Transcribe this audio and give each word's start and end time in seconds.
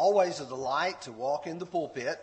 always 0.00 0.40
a 0.40 0.46
delight 0.46 1.02
to 1.02 1.12
walk 1.12 1.46
in 1.46 1.58
the 1.58 1.66
pulpit, 1.66 2.18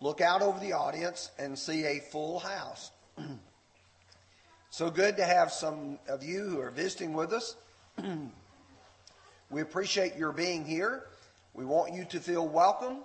look 0.00 0.22
out 0.22 0.40
over 0.40 0.58
the 0.58 0.72
audience, 0.72 1.30
and 1.38 1.58
see 1.58 1.84
a 1.84 2.00
full 2.00 2.38
house. 2.38 2.90
so 4.70 4.88
good 4.88 5.18
to 5.18 5.22
have 5.22 5.52
some 5.52 5.98
of 6.08 6.22
you 6.22 6.44
who 6.44 6.58
are 6.58 6.70
visiting 6.70 7.12
with 7.12 7.34
us. 7.34 7.56
we 9.50 9.60
appreciate 9.60 10.16
your 10.16 10.32
being 10.32 10.64
here. 10.64 11.04
We 11.52 11.66
want 11.66 11.92
you 11.92 12.06
to 12.06 12.20
feel 12.20 12.48
welcome. 12.48 13.00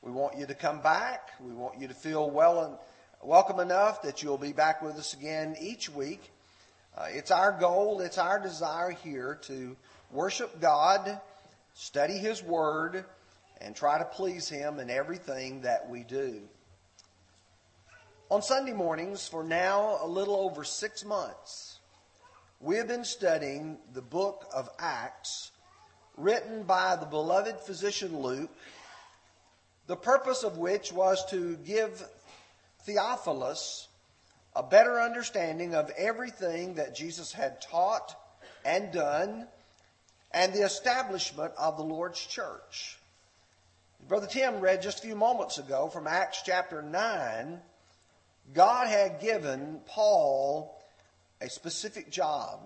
We 0.00 0.10
want 0.10 0.38
you 0.38 0.46
to 0.46 0.54
come 0.54 0.80
back. 0.80 1.32
We 1.38 1.52
want 1.52 1.78
you 1.78 1.86
to 1.86 1.94
feel 1.94 2.30
well 2.30 2.64
and 2.64 2.76
welcome 3.22 3.60
enough 3.60 4.00
that 4.04 4.22
you'll 4.22 4.38
be 4.38 4.54
back 4.54 4.80
with 4.80 4.96
us 4.96 5.12
again 5.12 5.54
each 5.60 5.90
week. 5.90 6.30
Uh, 6.96 7.08
it's 7.10 7.30
our 7.30 7.52
goal, 7.52 8.00
it's 8.00 8.16
our 8.16 8.40
desire 8.40 8.92
here 8.92 9.38
to 9.42 9.76
worship 10.12 10.62
God, 10.62 11.20
study 11.74 12.16
His 12.16 12.42
Word, 12.42 13.04
and 13.60 13.74
try 13.74 13.98
to 13.98 14.04
please 14.04 14.48
Him 14.48 14.78
in 14.78 14.90
everything 14.90 15.62
that 15.62 15.88
we 15.88 16.04
do. 16.04 16.42
On 18.30 18.42
Sunday 18.42 18.72
mornings, 18.72 19.26
for 19.26 19.42
now 19.42 19.98
a 20.02 20.06
little 20.06 20.36
over 20.36 20.62
six 20.62 21.04
months, 21.04 21.80
we 22.60 22.76
have 22.76 22.88
been 22.88 23.04
studying 23.04 23.78
the 23.94 24.02
book 24.02 24.44
of 24.52 24.68
Acts, 24.78 25.50
written 26.16 26.64
by 26.64 26.96
the 26.96 27.06
beloved 27.06 27.60
physician 27.60 28.20
Luke, 28.20 28.50
the 29.86 29.96
purpose 29.96 30.42
of 30.42 30.58
which 30.58 30.92
was 30.92 31.24
to 31.30 31.56
give 31.58 32.04
Theophilus 32.82 33.88
a 34.54 34.62
better 34.62 35.00
understanding 35.00 35.74
of 35.74 35.90
everything 35.96 36.74
that 36.74 36.94
Jesus 36.94 37.32
had 37.32 37.62
taught 37.62 38.14
and 38.64 38.92
done 38.92 39.46
and 40.32 40.52
the 40.52 40.64
establishment 40.64 41.52
of 41.56 41.76
the 41.76 41.82
Lord's 41.82 42.20
church. 42.20 42.97
Brother 44.08 44.26
Tim 44.26 44.60
read 44.60 44.80
just 44.80 45.00
a 45.00 45.02
few 45.02 45.14
moments 45.14 45.58
ago 45.58 45.90
from 45.90 46.06
Acts 46.06 46.40
chapter 46.42 46.80
9. 46.80 47.60
God 48.54 48.88
had 48.88 49.20
given 49.20 49.80
Paul 49.84 50.80
a 51.42 51.50
specific 51.50 52.10
job. 52.10 52.60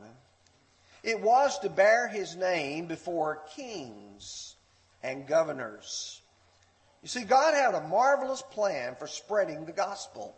It 1.03 1.21
was 1.21 1.59
to 1.59 1.69
bear 1.69 2.07
his 2.07 2.37
name 2.37 2.87
before 2.87 3.43
kings 3.57 4.55
and 5.03 5.27
governors. 5.27 6.21
You 7.03 7.09
see, 7.09 7.25
God 7.25 7.55
had 7.55 7.75
a 7.75 7.89
marvelous 7.89 8.43
plan 8.53 8.95
for 8.95 9.09
spreading 9.09 9.65
the 9.65 9.73
gospel. 9.73 10.37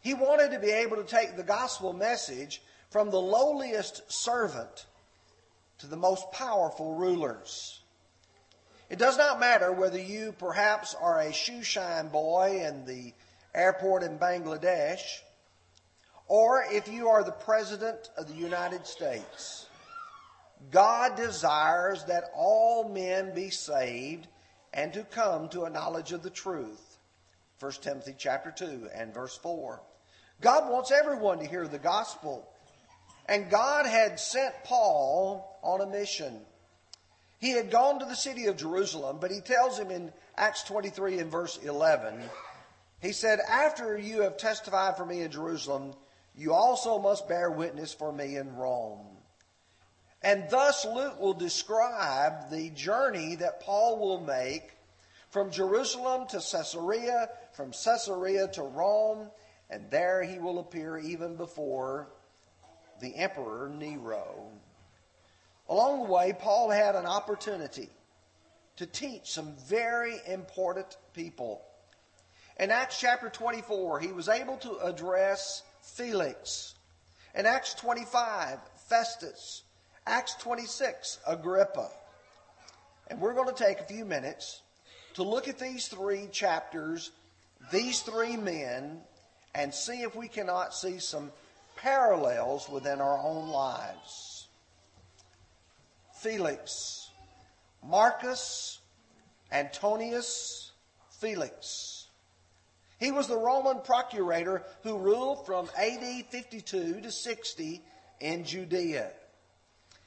He 0.00 0.12
wanted 0.12 0.50
to 0.50 0.58
be 0.58 0.70
able 0.70 0.96
to 0.96 1.04
take 1.04 1.36
the 1.36 1.44
gospel 1.44 1.92
message 1.92 2.62
from 2.90 3.10
the 3.10 3.20
lowliest 3.20 4.10
servant 4.12 4.86
to 5.78 5.86
the 5.86 5.96
most 5.96 6.32
powerful 6.32 6.96
rulers. 6.96 7.80
It 8.88 8.98
does 8.98 9.18
not 9.18 9.40
matter 9.40 9.72
whether 9.72 9.98
you 9.98 10.32
perhaps 10.38 10.94
are 10.94 11.20
a 11.20 11.32
shoe 11.32 11.62
shine 11.62 12.08
boy 12.08 12.62
in 12.64 12.84
the 12.84 13.12
airport 13.54 14.02
in 14.02 14.18
Bangladesh 14.18 15.00
or 16.28 16.64
if 16.70 16.88
you 16.88 17.08
are 17.08 17.24
the 17.24 17.32
President 17.32 18.10
of 18.16 18.28
the 18.28 18.34
United 18.34 18.86
States. 18.86 19.66
God 20.70 21.16
desires 21.16 22.04
that 22.04 22.30
all 22.34 22.88
men 22.88 23.34
be 23.34 23.50
saved 23.50 24.26
and 24.72 24.92
to 24.92 25.04
come 25.04 25.48
to 25.50 25.64
a 25.64 25.70
knowledge 25.70 26.12
of 26.12 26.22
the 26.22 26.30
truth. 26.30 26.98
1 27.60 27.72
Timothy 27.82 28.14
chapter 28.16 28.50
2 28.50 28.88
and 28.94 29.14
verse 29.14 29.36
4. 29.36 29.80
God 30.40 30.70
wants 30.70 30.90
everyone 30.90 31.38
to 31.38 31.46
hear 31.46 31.66
the 31.66 31.78
gospel. 31.78 32.48
And 33.26 33.50
God 33.50 33.86
had 33.86 34.20
sent 34.20 34.54
Paul 34.64 35.58
on 35.62 35.80
a 35.80 35.86
mission. 35.86 36.40
He 37.38 37.50
had 37.50 37.70
gone 37.70 37.98
to 37.98 38.06
the 38.06 38.16
city 38.16 38.46
of 38.46 38.56
Jerusalem, 38.56 39.18
but 39.20 39.30
he 39.30 39.40
tells 39.40 39.78
him 39.78 39.90
in 39.90 40.12
Acts 40.36 40.62
23 40.64 41.18
and 41.18 41.30
verse 41.30 41.58
11, 41.62 42.20
he 43.00 43.12
said, 43.12 43.40
After 43.40 43.98
you 43.98 44.22
have 44.22 44.38
testified 44.38 44.96
for 44.96 45.04
me 45.04 45.20
in 45.20 45.30
Jerusalem, 45.30 45.94
you 46.34 46.52
also 46.52 46.98
must 46.98 47.28
bear 47.28 47.50
witness 47.50 47.92
for 47.92 48.12
me 48.12 48.36
in 48.36 48.56
Rome. 48.56 49.06
And 50.22 50.48
thus 50.50 50.84
Luke 50.84 51.20
will 51.20 51.34
describe 51.34 52.50
the 52.50 52.70
journey 52.70 53.36
that 53.36 53.60
Paul 53.60 53.98
will 53.98 54.20
make 54.20 54.72
from 55.30 55.50
Jerusalem 55.50 56.26
to 56.28 56.38
Caesarea, 56.38 57.28
from 57.52 57.72
Caesarea 57.72 58.48
to 58.48 58.62
Rome, 58.62 59.30
and 59.70 59.90
there 59.90 60.22
he 60.22 60.38
will 60.38 60.58
appear 60.58 60.98
even 60.98 61.36
before 61.36 62.08
the 63.00 63.14
Emperor 63.16 63.68
Nero. 63.68 64.50
Along 65.68 66.04
the 66.04 66.10
way, 66.10 66.32
Paul 66.38 66.70
had 66.70 66.94
an 66.94 67.06
opportunity 67.06 67.88
to 68.76 68.86
teach 68.86 69.32
some 69.32 69.54
very 69.66 70.16
important 70.26 70.96
people. 71.12 71.62
In 72.58 72.70
Acts 72.70 73.00
chapter 73.00 73.28
24, 73.28 74.00
he 74.00 74.12
was 74.12 74.28
able 74.28 74.56
to 74.58 74.78
address 74.78 75.62
Felix. 75.82 76.74
In 77.34 77.46
Acts 77.46 77.74
25, 77.74 78.58
Festus. 78.88 79.62
Acts 80.06 80.34
26, 80.36 81.18
Agrippa. 81.26 81.90
And 83.08 83.20
we're 83.20 83.34
going 83.34 83.54
to 83.54 83.64
take 83.64 83.80
a 83.80 83.84
few 83.84 84.04
minutes 84.04 84.62
to 85.14 85.22
look 85.22 85.48
at 85.48 85.58
these 85.58 85.88
three 85.88 86.28
chapters, 86.30 87.10
these 87.72 88.00
three 88.00 88.36
men, 88.36 89.00
and 89.54 89.72
see 89.74 90.02
if 90.02 90.14
we 90.14 90.28
cannot 90.28 90.74
see 90.74 90.98
some 90.98 91.32
parallels 91.76 92.68
within 92.68 93.00
our 93.00 93.18
own 93.18 93.48
lives. 93.48 94.35
Felix, 96.26 97.10
Marcus 97.84 98.80
Antonius 99.52 100.72
Felix. 101.20 102.08
He 102.98 103.12
was 103.12 103.28
the 103.28 103.38
Roman 103.38 103.78
procurator 103.78 104.64
who 104.82 104.98
ruled 104.98 105.46
from 105.46 105.70
AD 105.78 106.26
52 106.28 107.00
to 107.00 107.12
60 107.12 107.80
in 108.18 108.44
Judea. 108.44 109.12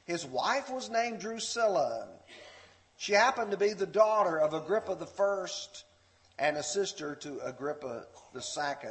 His 0.04 0.26
wife 0.26 0.70
was 0.70 0.90
named 0.90 1.20
Drusilla. 1.20 2.08
She 2.98 3.14
happened 3.14 3.52
to 3.52 3.56
be 3.56 3.72
the 3.72 3.86
daughter 3.86 4.38
of 4.38 4.52
Agrippa 4.52 4.98
I 5.18 5.46
and 6.38 6.58
a 6.58 6.62
sister 6.62 7.14
to 7.14 7.40
Agrippa 7.40 8.04
II. 8.34 8.90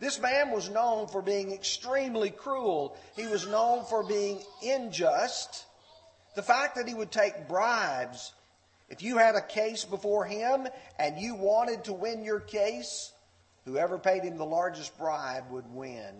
This 0.00 0.18
man 0.18 0.50
was 0.50 0.68
known 0.68 1.06
for 1.06 1.22
being 1.22 1.52
extremely 1.52 2.30
cruel. 2.30 2.96
He 3.14 3.28
was 3.28 3.46
known 3.46 3.84
for 3.84 4.02
being 4.02 4.42
unjust. 4.60 5.66
The 6.34 6.42
fact 6.42 6.76
that 6.76 6.88
he 6.88 6.94
would 6.94 7.10
take 7.10 7.48
bribes. 7.48 8.32
If 8.88 9.02
you 9.02 9.18
had 9.18 9.36
a 9.36 9.42
case 9.42 9.84
before 9.84 10.24
him 10.24 10.66
and 10.98 11.18
you 11.18 11.36
wanted 11.36 11.84
to 11.84 11.92
win 11.92 12.24
your 12.24 12.40
case, 12.40 13.12
whoever 13.64 13.98
paid 13.98 14.24
him 14.24 14.36
the 14.36 14.44
largest 14.44 14.96
bribe 14.98 15.50
would 15.50 15.72
win. 15.72 16.14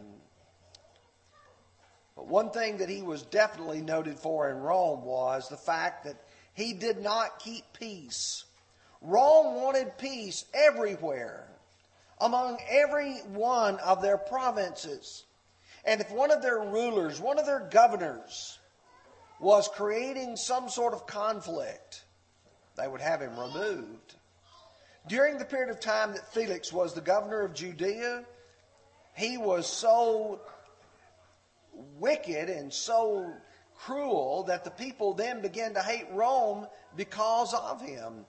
But 2.14 2.28
one 2.28 2.50
thing 2.50 2.78
that 2.78 2.88
he 2.88 3.02
was 3.02 3.22
definitely 3.22 3.80
noted 3.80 4.18
for 4.18 4.50
in 4.50 4.58
Rome 4.58 5.04
was 5.04 5.48
the 5.48 5.56
fact 5.56 6.04
that 6.04 6.16
he 6.54 6.74
did 6.74 7.00
not 7.00 7.40
keep 7.40 7.64
peace. 7.72 8.44
Rome 9.00 9.56
wanted 9.56 9.96
peace 9.98 10.44
everywhere 10.52 11.48
among 12.20 12.58
every 12.68 13.14
one 13.32 13.78
of 13.78 14.02
their 14.02 14.18
provinces. 14.18 15.24
And 15.84 16.00
if 16.00 16.10
one 16.12 16.30
of 16.30 16.42
their 16.42 16.60
rulers, 16.60 17.20
one 17.20 17.38
of 17.38 17.46
their 17.46 17.66
governors, 17.70 18.59
was 19.40 19.68
creating 19.68 20.36
some 20.36 20.68
sort 20.68 20.92
of 20.92 21.06
conflict, 21.06 22.04
they 22.76 22.86
would 22.86 23.00
have 23.00 23.20
him 23.20 23.38
removed. 23.38 24.14
During 25.08 25.38
the 25.38 25.46
period 25.46 25.70
of 25.70 25.80
time 25.80 26.12
that 26.12 26.32
Felix 26.32 26.72
was 26.72 26.94
the 26.94 27.00
governor 27.00 27.40
of 27.40 27.54
Judea, 27.54 28.24
he 29.16 29.38
was 29.38 29.66
so 29.66 30.40
wicked 31.98 32.50
and 32.50 32.72
so 32.72 33.32
cruel 33.78 34.44
that 34.44 34.64
the 34.64 34.70
people 34.70 35.14
then 35.14 35.40
began 35.40 35.72
to 35.74 35.82
hate 35.82 36.06
Rome 36.12 36.66
because 36.96 37.54
of 37.54 37.80
him. 37.80 38.26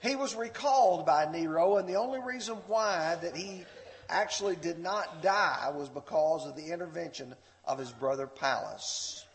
He 0.00 0.16
was 0.16 0.34
recalled 0.34 1.04
by 1.04 1.30
Nero, 1.30 1.76
and 1.76 1.88
the 1.88 1.96
only 1.96 2.20
reason 2.20 2.56
why 2.68 3.18
that 3.20 3.36
he 3.36 3.64
actually 4.08 4.56
did 4.56 4.78
not 4.78 5.22
die 5.22 5.70
was 5.74 5.88
because 5.90 6.46
of 6.46 6.56
the 6.56 6.72
intervention 6.72 7.34
of 7.64 7.78
his 7.78 7.92
brother 7.92 8.26
Pallas. 8.26 9.26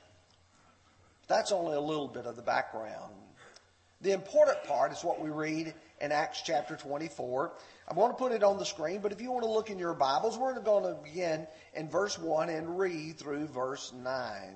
That's 1.33 1.51
only 1.51 1.75
a 1.75 1.81
little 1.81 2.07
bit 2.07 2.27
of 2.27 2.35
the 2.35 2.43
background. 2.43 3.11
The 4.01 4.11
important 4.11 4.63
part 4.65 4.91
is 4.91 5.03
what 5.03 5.19
we 5.19 5.31
read 5.31 5.73
in 5.99 6.11
Acts 6.11 6.43
chapter 6.45 6.75
24. 6.75 7.53
I'm 7.87 7.95
going 7.95 8.11
to 8.11 8.17
put 8.17 8.33
it 8.33 8.43
on 8.43 8.59
the 8.59 8.65
screen, 8.65 8.99
but 9.01 9.11
if 9.11 9.19
you 9.19 9.31
want 9.31 9.43
to 9.43 9.49
look 9.49 9.71
in 9.71 9.79
your 9.79 9.95
Bibles, 9.95 10.37
we're 10.37 10.59
going 10.59 10.83
to 10.83 11.01
begin 11.01 11.47
in 11.73 11.89
verse 11.89 12.19
1 12.19 12.49
and 12.49 12.77
read 12.77 13.17
through 13.17 13.47
verse 13.47 13.91
9. 13.93 14.55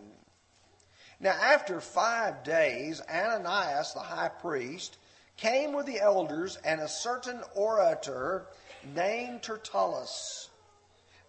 Now, 1.20 1.32
after 1.32 1.82
five 1.82 2.44
days, 2.44 3.02
Ananias 3.10 3.94
the 3.94 4.00
high 4.02 4.30
priest 4.30 5.00
came 5.36 5.74
with 5.74 5.88
the 5.88 6.00
elders 6.00 6.60
and 6.64 6.80
a 6.80 6.88
certain 6.88 7.42
orator 7.56 8.46
named 8.94 9.42
Tertullus. 9.42 10.50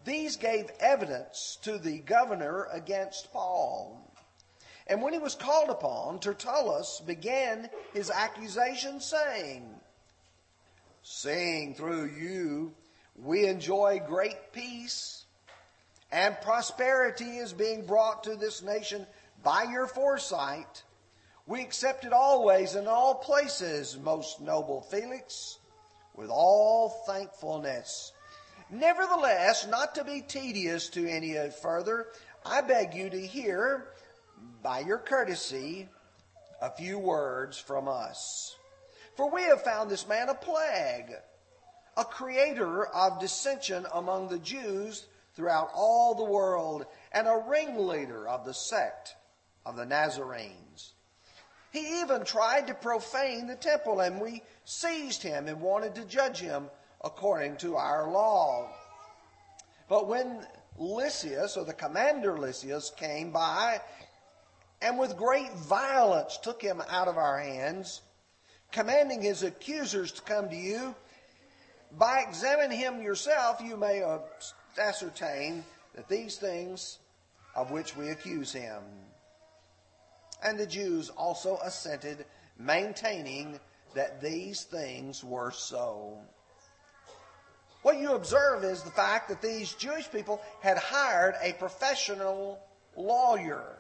These 0.05 0.37
gave 0.37 0.69
evidence 0.79 1.57
to 1.63 1.79
the 1.79 2.01
governor 2.01 2.69
against 2.71 3.33
Paul. 3.33 4.08
And 4.89 5.03
when 5.03 5.13
he 5.13 5.19
was 5.19 5.35
called 5.35 5.69
upon, 5.69 6.19
Tertullus 6.19 7.03
began 7.05 7.69
his 7.93 8.11
accusation, 8.11 9.01
saying, 9.01 9.69
Seeing 11.03 11.75
through 11.75 12.07
you 12.07 12.75
we 13.17 13.47
enjoy 13.47 14.01
great 14.07 14.53
peace, 14.53 15.25
and 16.11 16.41
prosperity 16.41 17.37
is 17.39 17.53
being 17.53 17.85
brought 17.85 18.25
to 18.25 18.37
this 18.37 18.63
nation 18.63 19.07
by 19.43 19.65
your 19.65 19.87
foresight, 19.87 20.83
we 21.47 21.63
accept 21.63 22.05
it 22.05 22.13
always 22.13 22.75
in 22.75 22.87
all 22.87 23.15
places, 23.15 23.99
most 23.99 24.41
noble 24.41 24.83
Felix, 24.83 25.59
with 26.15 26.31
all 26.31 26.91
thankfulness. 27.07 28.13
Nevertheless, 28.71 29.67
not 29.67 29.95
to 29.95 30.05
be 30.05 30.21
tedious 30.21 30.89
to 30.91 31.09
any 31.09 31.37
further, 31.63 32.07
I 32.45 32.61
beg 32.61 32.95
you 32.95 33.11
to 33.11 33.27
hear 33.27 33.87
by 34.63 34.81
your 34.81 34.99
courtesy, 34.99 35.89
a 36.61 36.71
few 36.71 36.99
words 36.99 37.59
from 37.59 37.89
us. 37.89 38.57
For 39.17 39.31
we 39.31 39.43
have 39.43 39.63
found 39.63 39.91
this 39.91 40.07
man 40.07 40.29
a 40.29 40.35
plague, 40.35 41.13
a 41.97 42.05
creator 42.05 42.87
of 42.87 43.21
dissension 43.21 43.87
among 43.95 44.29
the 44.29 44.39
Jews 44.39 45.07
throughout 45.35 45.71
all 45.75 46.15
the 46.15 46.25
world, 46.25 46.87
and 47.13 47.27
a 47.27 47.45
ringleader 47.47 48.29
of 48.29 48.45
the 48.45 48.55
sect 48.55 49.15
of 49.65 49.77
the 49.77 49.87
Nazarenes. 49.87 50.93
He 51.71 52.01
even 52.01 52.25
tried 52.25 52.67
to 52.67 52.75
profane 52.75 53.47
the 53.47 53.57
temple, 53.57 54.01
and 54.01 54.21
we 54.21 54.43
seized 54.65 55.23
him 55.23 55.49
and 55.49 55.61
wanted 55.61 55.95
to 55.97 56.05
judge 56.05 56.39
him 56.39 56.71
according 57.05 57.57
to 57.59 57.77
our 57.77 58.11
law. 58.11 58.69
But 59.89 60.09
when 60.09 60.47
Lysias, 60.77 61.57
or 61.57 61.65
the 61.65 61.73
commander 61.73 62.39
Lysias, 62.39 62.91
came 62.97 63.31
by 63.31 63.81
and 64.81 64.99
with 64.99 65.17
great 65.17 65.53
violence 65.55 66.39
took 66.43 66.63
him 66.63 66.83
out 66.89 67.09
of 67.09 67.17
our 67.17 67.39
hands, 67.39 68.03
commanding 68.71 69.23
his 69.23 69.43
accusers 69.43 70.13
to 70.13 70.23
come 70.23 70.49
to 70.49 70.57
you. 70.57 70.95
By 71.93 72.25
examining 72.29 72.79
him 72.79 73.03
yourself, 73.03 73.61
you 73.61 73.77
may 73.77 74.03
ascertain 74.79 75.65
that 75.95 76.09
these 76.09 76.37
things 76.37 76.99
of 77.57 77.71
which 77.71 77.97
we 77.97 78.11
accuse 78.11 78.53
him. 78.53 78.83
And 80.45 80.59
the 80.59 80.67
Jews 80.67 81.09
also 81.11 81.59
assented, 81.65 82.25
maintaining 82.59 83.59
that 83.95 84.21
these 84.21 84.63
things 84.63 85.25
were 85.25 85.51
so. 85.51 86.19
What 87.83 87.99
you 87.99 88.13
observe 88.13 88.63
is 88.65 88.83
the 88.83 88.91
fact 88.91 89.29
that 89.29 89.43
these 89.43 89.73
Jewish 89.73 90.11
people 90.11 90.41
had 90.61 90.77
hired 90.77 91.35
a 91.43 91.55
professional 91.55 92.61
lawyer 92.97 93.78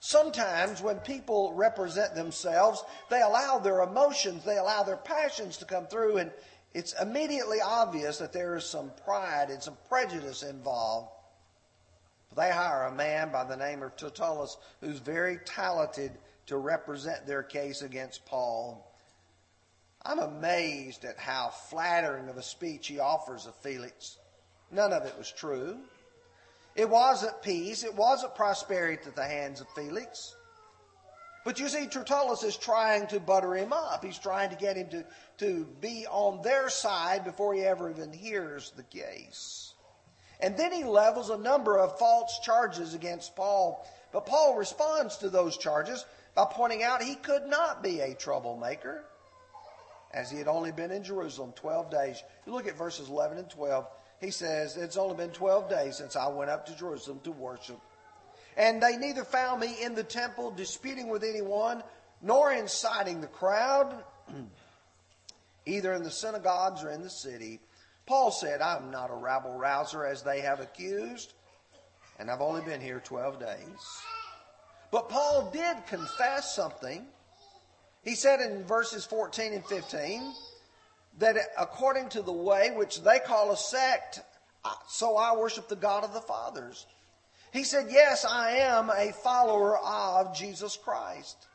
Sometimes 0.00 0.80
when 0.80 0.98
people 1.00 1.52
represent 1.52 2.14
themselves, 2.14 2.82
they 3.10 3.20
allow 3.20 3.58
their 3.58 3.82
emotions, 3.82 4.44
they 4.44 4.56
allow 4.56 4.82
their 4.82 4.96
passions 4.96 5.58
to 5.58 5.66
come 5.66 5.86
through, 5.86 6.16
and 6.16 6.32
it's 6.72 6.94
immediately 7.00 7.60
obvious 7.60 8.18
that 8.18 8.32
there 8.32 8.56
is 8.56 8.64
some 8.64 8.92
pride 9.04 9.50
and 9.50 9.62
some 9.62 9.76
prejudice 9.88 10.42
involved. 10.42 11.10
They 12.34 12.50
hire 12.50 12.84
a 12.84 12.94
man 12.94 13.30
by 13.30 13.44
the 13.44 13.56
name 13.56 13.82
of 13.82 13.96
Tertullus 13.96 14.56
who's 14.80 15.00
very 15.00 15.38
talented 15.44 16.12
to 16.46 16.56
represent 16.56 17.26
their 17.26 17.42
case 17.42 17.82
against 17.82 18.24
Paul. 18.24 18.86
I'm 20.02 20.18
amazed 20.18 21.04
at 21.04 21.18
how 21.18 21.50
flattering 21.50 22.28
of 22.30 22.38
a 22.38 22.42
speech 22.42 22.86
he 22.86 23.00
offers 23.00 23.46
of 23.46 23.54
Felix. 23.56 24.16
None 24.70 24.94
of 24.94 25.04
it 25.04 25.18
was 25.18 25.30
true. 25.30 25.80
It 26.76 26.88
wasn't 26.88 27.42
peace. 27.42 27.84
It 27.84 27.94
wasn't 27.94 28.34
prosperity 28.34 29.02
at 29.06 29.16
the 29.16 29.24
hands 29.24 29.60
of 29.60 29.68
Felix. 29.74 30.34
But 31.44 31.58
you 31.58 31.68
see, 31.68 31.86
Tertullus 31.86 32.42
is 32.42 32.56
trying 32.56 33.06
to 33.08 33.20
butter 33.20 33.54
him 33.54 33.72
up. 33.72 34.04
He's 34.04 34.18
trying 34.18 34.50
to 34.50 34.56
get 34.56 34.76
him 34.76 34.88
to, 34.90 35.04
to 35.38 35.64
be 35.80 36.06
on 36.06 36.42
their 36.42 36.68
side 36.68 37.24
before 37.24 37.54
he 37.54 37.62
ever 37.62 37.90
even 37.90 38.12
hears 38.12 38.72
the 38.76 38.82
case. 38.82 39.72
And 40.40 40.56
then 40.56 40.72
he 40.72 40.84
levels 40.84 41.30
a 41.30 41.38
number 41.38 41.78
of 41.78 41.98
false 41.98 42.40
charges 42.40 42.94
against 42.94 43.36
Paul. 43.36 43.86
But 44.12 44.26
Paul 44.26 44.56
responds 44.56 45.16
to 45.18 45.30
those 45.30 45.56
charges 45.56 46.04
by 46.34 46.46
pointing 46.50 46.82
out 46.82 47.02
he 47.02 47.14
could 47.14 47.46
not 47.46 47.82
be 47.82 48.00
a 48.00 48.14
troublemaker, 48.14 49.04
as 50.12 50.30
he 50.30 50.38
had 50.38 50.48
only 50.48 50.72
been 50.72 50.90
in 50.90 51.02
Jerusalem 51.02 51.52
12 51.56 51.90
days. 51.90 52.22
You 52.46 52.52
look 52.52 52.66
at 52.66 52.76
verses 52.76 53.08
11 53.08 53.38
and 53.38 53.50
12 53.50 53.86
he 54.20 54.30
says, 54.30 54.76
It's 54.76 54.96
only 54.96 55.16
been 55.16 55.30
12 55.30 55.70
days 55.70 55.96
since 55.96 56.14
I 56.14 56.28
went 56.28 56.50
up 56.50 56.66
to 56.66 56.76
Jerusalem 56.76 57.20
to 57.24 57.32
worship. 57.32 57.80
And 58.56 58.82
they 58.82 58.96
neither 58.96 59.24
found 59.24 59.60
me 59.60 59.82
in 59.82 59.94
the 59.94 60.04
temple 60.04 60.50
disputing 60.50 61.08
with 61.08 61.24
anyone, 61.24 61.82
nor 62.20 62.52
inciting 62.52 63.20
the 63.20 63.26
crowd, 63.26 64.04
either 65.66 65.94
in 65.94 66.02
the 66.02 66.10
synagogues 66.10 66.82
or 66.82 66.90
in 66.90 67.02
the 67.02 67.10
city. 67.10 67.60
Paul 68.06 68.30
said, 68.30 68.60
I'm 68.60 68.90
not 68.90 69.10
a 69.10 69.14
rabble 69.14 69.56
rouser 69.56 70.04
as 70.04 70.22
they 70.22 70.40
have 70.40 70.60
accused, 70.60 71.32
and 72.18 72.30
I've 72.30 72.40
only 72.40 72.62
been 72.62 72.80
here 72.80 73.00
12 73.02 73.40
days. 73.40 74.02
But 74.90 75.08
Paul 75.08 75.50
did 75.52 75.86
confess 75.86 76.54
something. 76.54 77.06
He 78.02 78.14
said 78.14 78.40
in 78.40 78.64
verses 78.64 79.06
14 79.06 79.52
and 79.52 79.64
15, 79.64 80.34
that 81.20 81.36
according 81.58 82.08
to 82.10 82.22
the 82.22 82.32
way 82.32 82.72
which 82.74 83.02
they 83.02 83.18
call 83.18 83.52
a 83.52 83.56
sect, 83.56 84.20
so 84.88 85.16
I 85.16 85.36
worship 85.36 85.68
the 85.68 85.76
God 85.76 86.04
of 86.04 86.12
the 86.12 86.20
fathers. 86.20 86.86
He 87.52 87.64
said, 87.64 87.86
Yes, 87.90 88.24
I 88.24 88.52
am 88.58 88.90
a 88.90 89.12
follower 89.12 89.78
of 89.78 90.36
Jesus 90.36 90.76
Christ. 90.76 91.46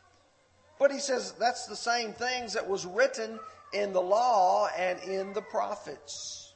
But 0.78 0.92
he 0.92 1.00
says 1.00 1.34
that's 1.40 1.68
the 1.68 1.76
same 1.76 2.14
things 2.14 2.54
that 2.54 2.68
was 2.68 2.86
written 2.86 3.40
in 3.74 3.94
the 3.94 4.02
law 4.02 4.68
and 4.78 5.00
in 5.00 5.34
the 5.34 5.42
prophets. 5.42 6.54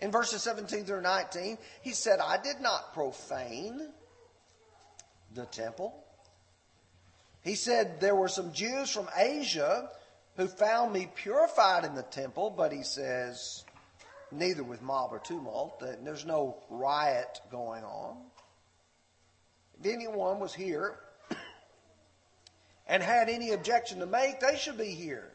In 0.00 0.10
verses 0.10 0.42
17 0.42 0.84
through 0.84 1.02
19, 1.02 1.58
he 1.82 1.92
said, 1.92 2.20
I 2.20 2.42
did 2.42 2.60
not 2.60 2.94
profane 2.94 3.92
the 5.34 5.44
temple. 5.46 5.94
He 7.42 7.54
said 7.54 8.00
there 8.00 8.16
were 8.16 8.28
some 8.28 8.52
Jews 8.52 8.90
from 8.90 9.08
Asia 9.16 9.88
who 10.40 10.48
found 10.48 10.90
me 10.92 11.06
purified 11.14 11.84
in 11.84 11.94
the 11.94 12.02
temple, 12.02 12.48
but 12.56 12.72
he 12.72 12.82
says, 12.82 13.62
neither 14.32 14.64
with 14.64 14.80
mob 14.80 15.12
or 15.12 15.18
tumult, 15.18 15.82
there's 16.02 16.24
no 16.24 16.56
riot 16.70 17.40
going 17.50 17.84
on. 17.84 18.16
If 19.78 19.92
anyone 19.92 20.40
was 20.40 20.54
here 20.54 20.96
and 22.86 23.02
had 23.02 23.28
any 23.28 23.50
objection 23.52 23.98
to 23.98 24.06
make, 24.06 24.40
they 24.40 24.56
should 24.56 24.78
be 24.78 24.94
here. 24.94 25.30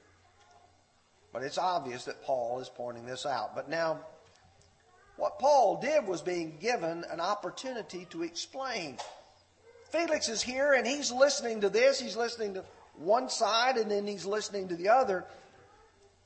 But 1.31 1.43
it's 1.43 1.59
obvious 1.59 2.05
that 2.05 2.23
Paul 2.23 2.59
is 2.59 2.69
pointing 2.69 3.05
this 3.05 3.27
out. 3.27 3.55
But 3.55 3.69
now, 3.69 3.99
what 5.17 5.37
Paul 5.37 5.81
did 5.81 6.07
was 6.07 6.21
being 6.21 6.57
given 6.59 7.03
an 7.11 7.19
opportunity 7.19 8.07
to 8.09 8.23
explain. 8.23 8.97
Felix 9.91 10.29
is 10.29 10.41
here 10.41 10.73
and 10.73 10.87
he's 10.87 11.11
listening 11.11 11.61
to 11.61 11.69
this. 11.69 11.99
He's 11.99 12.17
listening 12.17 12.55
to 12.55 12.63
one 12.97 13.29
side 13.29 13.77
and 13.77 13.89
then 13.89 14.07
he's 14.07 14.25
listening 14.25 14.69
to 14.69 14.75
the 14.75 14.89
other. 14.89 15.25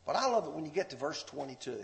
But 0.05 0.15
I 0.15 0.27
love 0.27 0.47
it 0.47 0.53
when 0.53 0.65
you 0.65 0.71
get 0.71 0.89
to 0.91 0.95
verse 0.95 1.23
22 1.23 1.77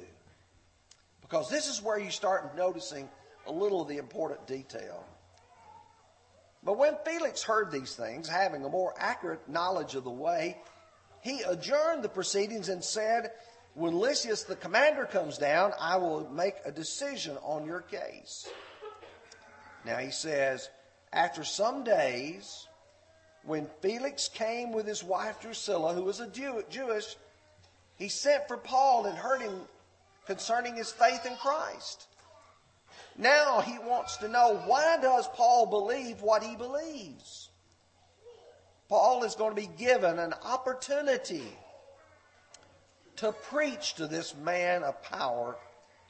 because 1.22 1.50
this 1.50 1.68
is 1.68 1.82
where 1.82 1.98
you 1.98 2.12
start 2.12 2.56
noticing 2.56 3.10
a 3.48 3.51
little 3.51 3.82
of 3.82 3.88
the 3.88 3.98
important 3.98 4.46
detail. 4.48 5.04
But 6.63 6.77
when 6.77 6.96
Felix 7.06 7.44
heard 7.44 7.72
these 7.72 7.96
things, 7.96 8.27
having 8.27 8.63
a 8.63 8.70
more 8.70 8.94
accurate 8.98 9.48
knowledge 9.48 9.96
of 9.96 10.04
the 10.04 10.10
way, 10.10 10.58
he 11.22 11.42
adjourned 11.42 12.04
the 12.04 12.10
proceedings 12.10 12.70
and 12.70 12.84
said, 12.84 13.32
When 13.74 13.94
Lysias 13.94 14.44
the 14.44 14.56
commander 14.56 15.06
comes 15.06 15.38
down, 15.38 15.74
I 15.80 15.98
will 15.98 16.30
make 16.30 16.56
a 16.65 16.72
decision 16.72 17.38
on 17.44 17.65
your 17.65 17.82
case. 17.82 18.48
Now 19.86 19.98
he 19.98 20.12
says, 20.12 20.70
After 21.13 21.44
some 21.44 21.84
days, 21.84 22.68
when 23.46 23.68
Felix 23.82 24.28
came 24.28 24.72
with 24.72 24.88
his 24.88 25.04
wife 25.04 25.42
Drusilla, 25.42 25.94
who 25.94 26.04
was 26.04 26.20
a 26.20 26.28
Jew, 26.28 26.64
Jewish, 26.70 27.16
he 27.98 28.10
sent 28.10 28.48
for 28.48 28.58
Paul 28.58 29.06
and 29.06 29.18
heard 29.18 29.42
him 29.42 29.62
concerning 30.25 30.75
his 30.75 30.92
faith 30.92 31.25
in 31.25 31.36
Christ. 31.38 32.08
Now 33.18 33.62
he 33.62 33.78
wants 33.80 34.18
to 34.18 34.28
know 34.28 34.62
why 34.66 34.98
does 35.02 35.28
Paul 35.30 35.68
believe 35.68 36.22
what 36.22 36.44
he 36.44 36.56
believes? 36.56 37.50
Paul 38.90 39.24
is 39.24 39.36
going 39.36 39.56
to 39.56 39.62
be 39.62 39.70
given 39.78 40.20
an 40.20 40.34
opportunity 40.44 41.48
to 43.18 43.32
preach 43.32 43.96
to 43.96 44.08
this 44.08 44.36
man 44.36 44.84
of 44.84 45.02
power 45.02 45.56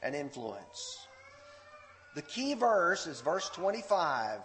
and 0.02 0.16
influence. 0.16 1.08
The 2.16 2.22
key 2.22 2.54
verse 2.54 3.08
is 3.08 3.22
verse 3.22 3.50
25. 3.50 4.40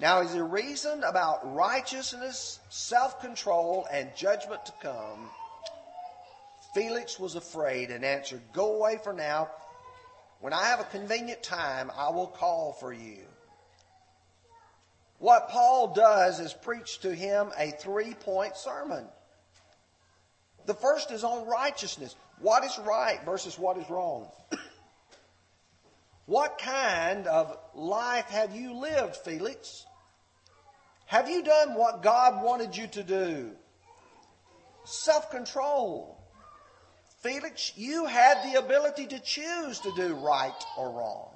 Now, 0.00 0.20
as 0.20 0.32
he 0.32 0.40
reasoned 0.40 1.04
about 1.04 1.54
righteousness, 1.54 2.58
self 2.70 3.20
control, 3.20 3.86
and 3.92 4.10
judgment 4.16 4.64
to 4.66 4.72
come, 4.80 5.30
Felix 6.74 7.18
was 7.20 7.34
afraid 7.36 7.90
and 7.90 8.04
answered, 8.04 8.40
Go 8.52 8.76
away 8.76 8.98
for 9.02 9.12
now. 9.12 9.50
When 10.40 10.52
I 10.52 10.64
have 10.66 10.80
a 10.80 10.84
convenient 10.84 11.42
time, 11.42 11.90
I 11.96 12.10
will 12.10 12.26
call 12.26 12.72
for 12.72 12.92
you. 12.92 13.18
what 15.18 15.50
Paul 15.50 15.94
does 15.94 16.40
is 16.40 16.52
preach 16.52 16.98
to 17.00 17.14
him 17.14 17.52
a 17.56 17.70
three 17.70 18.14
point 18.14 18.56
sermon. 18.56 19.06
The 20.66 20.74
first 20.74 21.12
is 21.12 21.22
on 21.22 21.46
righteousness. 21.46 22.16
What 22.40 22.64
is 22.64 22.76
right 22.78 23.20
versus 23.24 23.58
what 23.58 23.76
is 23.76 23.88
wrong? 23.88 24.28
What 26.26 26.58
kind 26.58 27.26
of 27.26 27.56
life 27.74 28.26
have 28.26 28.54
you 28.54 28.74
lived, 28.74 29.16
Felix? 29.16 29.86
Have 31.06 31.28
you 31.28 31.42
done 31.42 31.74
what 31.74 32.02
God 32.02 32.42
wanted 32.42 32.76
you 32.76 32.86
to 32.88 33.02
do? 33.02 33.50
Self 34.84 35.30
control. 35.30 36.18
Felix, 37.22 37.72
you 37.76 38.06
had 38.06 38.42
the 38.42 38.58
ability 38.58 39.06
to 39.06 39.20
choose 39.20 39.78
to 39.80 39.92
do 39.94 40.14
right 40.14 40.64
or 40.76 40.90
wrong. 40.90 41.30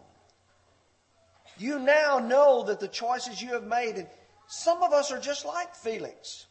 You 1.59 1.79
now 1.79 2.19
know 2.19 2.65
that 2.65 2.81
the 2.81 2.89
choices 2.89 3.41
you 3.41 3.51
have 3.51 3.65
made, 3.65 3.97
and 3.97 4.09
some 4.49 4.83
of 4.83 4.93
us 4.93 5.13
are 5.13 5.21
just 5.21 5.45
like 5.45 5.75
Felix. 5.75 6.47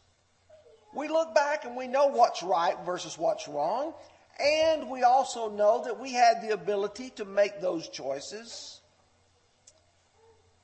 We 0.94 1.08
look 1.08 1.34
back 1.34 1.64
and 1.64 1.76
we 1.76 1.86
know 1.86 2.06
what's 2.06 2.42
right 2.42 2.76
versus 2.86 3.18
what's 3.18 3.46
wrong, 3.46 3.92
and 4.38 4.90
we 4.90 5.02
also 5.02 5.48
know 5.48 5.82
that 5.84 5.98
we 5.98 6.12
had 6.12 6.42
the 6.42 6.52
ability 6.52 7.10
to 7.16 7.24
make 7.24 7.60
those 7.60 7.88
choices. 7.88 8.80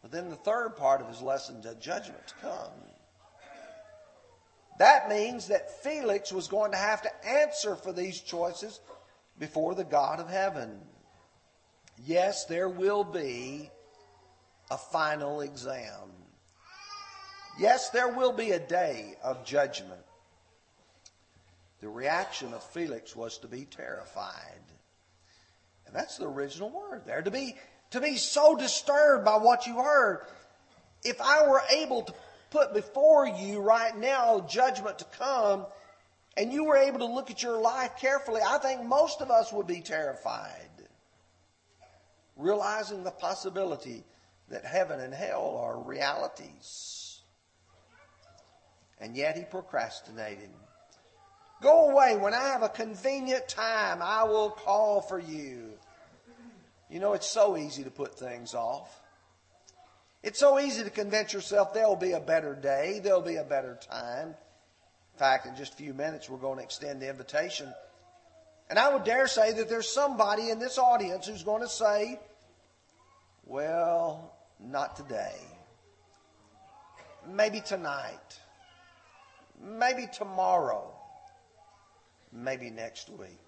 But 0.02 0.10
then 0.10 0.28
the 0.28 0.36
third 0.36 0.76
part 0.76 1.00
of 1.00 1.08
his 1.08 1.22
lesson 1.22 1.62
is 1.64 1.74
judgment 1.76 2.26
to 2.28 2.34
come. 2.42 2.72
That 4.78 5.08
means 5.08 5.48
that 5.48 5.82
Felix 5.82 6.32
was 6.32 6.48
going 6.48 6.72
to 6.72 6.76
have 6.76 7.02
to 7.02 7.26
answer 7.26 7.76
for 7.76 7.92
these 7.92 8.20
choices 8.20 8.80
before 9.38 9.74
the 9.74 9.84
God 9.84 10.18
of 10.18 10.28
heaven. 10.28 10.80
Yes, 12.04 12.46
there 12.46 12.68
will 12.68 13.04
be 13.04 13.70
a 14.70 14.76
final 14.76 15.42
exam. 15.42 16.10
Yes, 17.58 17.90
there 17.90 18.08
will 18.08 18.32
be 18.32 18.52
a 18.52 18.58
day 18.58 19.14
of 19.22 19.44
judgment. 19.44 20.00
The 21.82 21.88
reaction 21.88 22.54
of 22.54 22.62
Felix 22.62 23.14
was 23.16 23.38
to 23.38 23.48
be 23.48 23.64
terrified. 23.64 24.62
And 25.84 25.94
that's 25.94 26.16
the 26.16 26.28
original 26.28 26.70
word 26.70 27.02
there. 27.04 27.20
To 27.20 27.30
be, 27.30 27.56
to 27.90 28.00
be 28.00 28.16
so 28.16 28.56
disturbed 28.56 29.24
by 29.24 29.36
what 29.36 29.66
you 29.66 29.74
heard. 29.74 30.28
If 31.02 31.20
I 31.20 31.46
were 31.48 31.60
able 31.76 32.02
to 32.02 32.14
put 32.50 32.72
before 32.72 33.26
you 33.26 33.58
right 33.58 33.96
now 33.96 34.46
judgment 34.48 35.00
to 35.00 35.04
come, 35.18 35.66
and 36.36 36.52
you 36.52 36.64
were 36.64 36.76
able 36.76 37.00
to 37.00 37.06
look 37.06 37.32
at 37.32 37.42
your 37.42 37.60
life 37.60 37.96
carefully, 38.00 38.40
I 38.46 38.58
think 38.58 38.84
most 38.84 39.20
of 39.20 39.32
us 39.32 39.52
would 39.52 39.66
be 39.66 39.80
terrified. 39.80 40.70
Realizing 42.36 43.02
the 43.02 43.10
possibility 43.10 44.04
that 44.50 44.64
heaven 44.64 45.00
and 45.00 45.12
hell 45.12 45.58
are 45.60 45.82
realities. 45.82 47.20
And 49.00 49.16
yet 49.16 49.36
he 49.36 49.42
procrastinated. 49.42 50.50
Go 51.62 51.90
away. 51.90 52.16
When 52.16 52.34
I 52.34 52.48
have 52.48 52.62
a 52.62 52.68
convenient 52.68 53.48
time, 53.48 54.00
I 54.02 54.24
will 54.24 54.50
call 54.50 55.00
for 55.00 55.18
you. 55.18 55.70
You 56.90 57.00
know, 57.00 57.14
it's 57.14 57.28
so 57.28 57.56
easy 57.56 57.84
to 57.84 57.90
put 57.90 58.18
things 58.18 58.52
off. 58.52 59.00
It's 60.22 60.38
so 60.38 60.60
easy 60.60 60.84
to 60.84 60.90
convince 60.90 61.32
yourself 61.32 61.72
there'll 61.72 61.96
be 61.96 62.12
a 62.12 62.20
better 62.20 62.54
day, 62.54 63.00
there'll 63.02 63.22
be 63.22 63.36
a 63.36 63.44
better 63.44 63.78
time. 63.88 64.28
In 64.28 65.18
fact, 65.18 65.46
in 65.46 65.56
just 65.56 65.74
a 65.74 65.76
few 65.76 65.94
minutes, 65.94 66.28
we're 66.28 66.38
going 66.38 66.58
to 66.58 66.64
extend 66.64 67.00
the 67.00 67.08
invitation. 67.08 67.72
And 68.68 68.78
I 68.78 68.92
would 68.92 69.04
dare 69.04 69.26
say 69.26 69.52
that 69.52 69.68
there's 69.68 69.88
somebody 69.88 70.50
in 70.50 70.58
this 70.58 70.78
audience 70.78 71.26
who's 71.26 71.42
going 71.42 71.62
to 71.62 71.68
say, 71.68 72.20
Well, 73.44 74.34
not 74.60 74.96
today. 74.96 75.36
Maybe 77.28 77.60
tonight. 77.60 78.40
Maybe 79.62 80.08
tomorrow. 80.12 80.91
Maybe 82.32 82.70
next 82.70 83.10
week. 83.10 83.38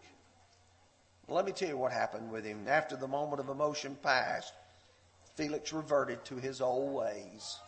Let 1.29 1.47
me 1.47 1.53
tell 1.53 1.69
you 1.69 1.79
what 1.79 1.93
happened 1.93 2.31
with 2.31 2.45
him. 2.45 2.67
After 2.69 2.97
the 2.97 3.09
moment 3.09 3.41
of 3.41 3.49
emotion 3.49 3.97
passed, 4.03 4.53
Felix 5.37 5.73
reverted 5.73 6.25
to 6.27 6.37
his 6.37 6.61
old 6.61 6.93
ways. 6.93 7.59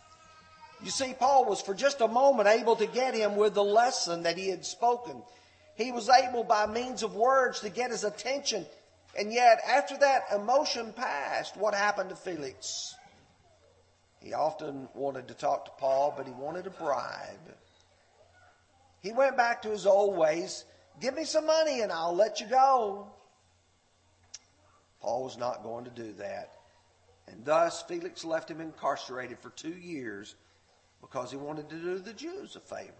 You 0.83 0.91
see, 0.91 1.15
Paul 1.17 1.45
was 1.45 1.61
for 1.61 1.73
just 1.73 2.01
a 2.01 2.07
moment 2.07 2.47
able 2.47 2.75
to 2.75 2.85
get 2.85 3.15
him 3.15 3.35
with 3.35 3.55
the 3.55 3.63
lesson 3.63 4.23
that 4.23 4.37
he 4.37 4.49
had 4.49 4.63
spoken. 4.63 5.23
He 5.75 5.91
was 5.91 6.07
able 6.09 6.43
by 6.43 6.67
means 6.67 7.01
of 7.01 7.15
words 7.15 7.61
to 7.61 7.69
get 7.69 7.91
his 7.91 8.03
attention. 8.03 8.65
And 9.17 9.33
yet, 9.33 9.59
after 9.67 9.97
that 9.97 10.25
emotion 10.35 10.93
passed, 10.93 11.57
what 11.57 11.73
happened 11.73 12.09
to 12.09 12.15
Felix? 12.15 12.95
He 14.21 14.33
often 14.33 14.87
wanted 14.93 15.27
to 15.29 15.33
talk 15.33 15.65
to 15.65 15.71
Paul, 15.79 16.13
but 16.15 16.27
he 16.27 16.33
wanted 16.33 16.67
a 16.67 16.71
bribe. 16.71 17.55
He 19.01 19.11
went 19.11 19.37
back 19.37 19.63
to 19.63 19.69
his 19.69 19.87
old 19.87 20.15
ways. 20.15 20.65
Give 20.99 21.15
me 21.15 21.25
some 21.25 21.45
money 21.45 21.81
and 21.81 21.91
I'll 21.91 22.15
let 22.15 22.39
you 22.39 22.47
go. 22.47 23.07
Paul 25.01 25.23
was 25.23 25.37
not 25.37 25.63
going 25.63 25.85
to 25.85 25.91
do 25.91 26.13
that. 26.13 26.53
And 27.27 27.45
thus, 27.45 27.83
Felix 27.83 28.23
left 28.25 28.49
him 28.49 28.61
incarcerated 28.61 29.39
for 29.39 29.49
two 29.49 29.73
years 29.73 30.35
because 31.01 31.29
he 31.29 31.37
wanted 31.37 31.69
to 31.69 31.75
do 31.75 31.99
the 31.99 32.13
Jews 32.13 32.55
a 32.55 32.59
favor. 32.59 32.91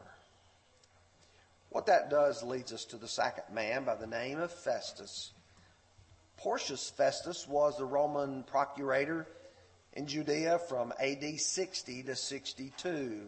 What 1.70 1.86
that 1.88 2.10
does 2.10 2.44
leads 2.44 2.72
us 2.72 2.86
to 2.86 2.98
the 2.98 3.08
second 3.08 3.54
man 3.54 3.84
by 3.84 3.96
the 3.96 4.08
name 4.08 4.40
of 4.40 4.52
Festus. 4.52 5.34
Porcius 6.38 6.90
Festus 6.90 7.48
was 7.48 7.78
the 7.78 7.86
Roman 7.86 8.44
procurator 8.44 9.28
in 9.94 10.06
Judea 10.06 10.60
from 10.60 10.94
AD 11.02 11.40
60 11.40 12.04
to 12.04 12.16
62. 12.16 13.28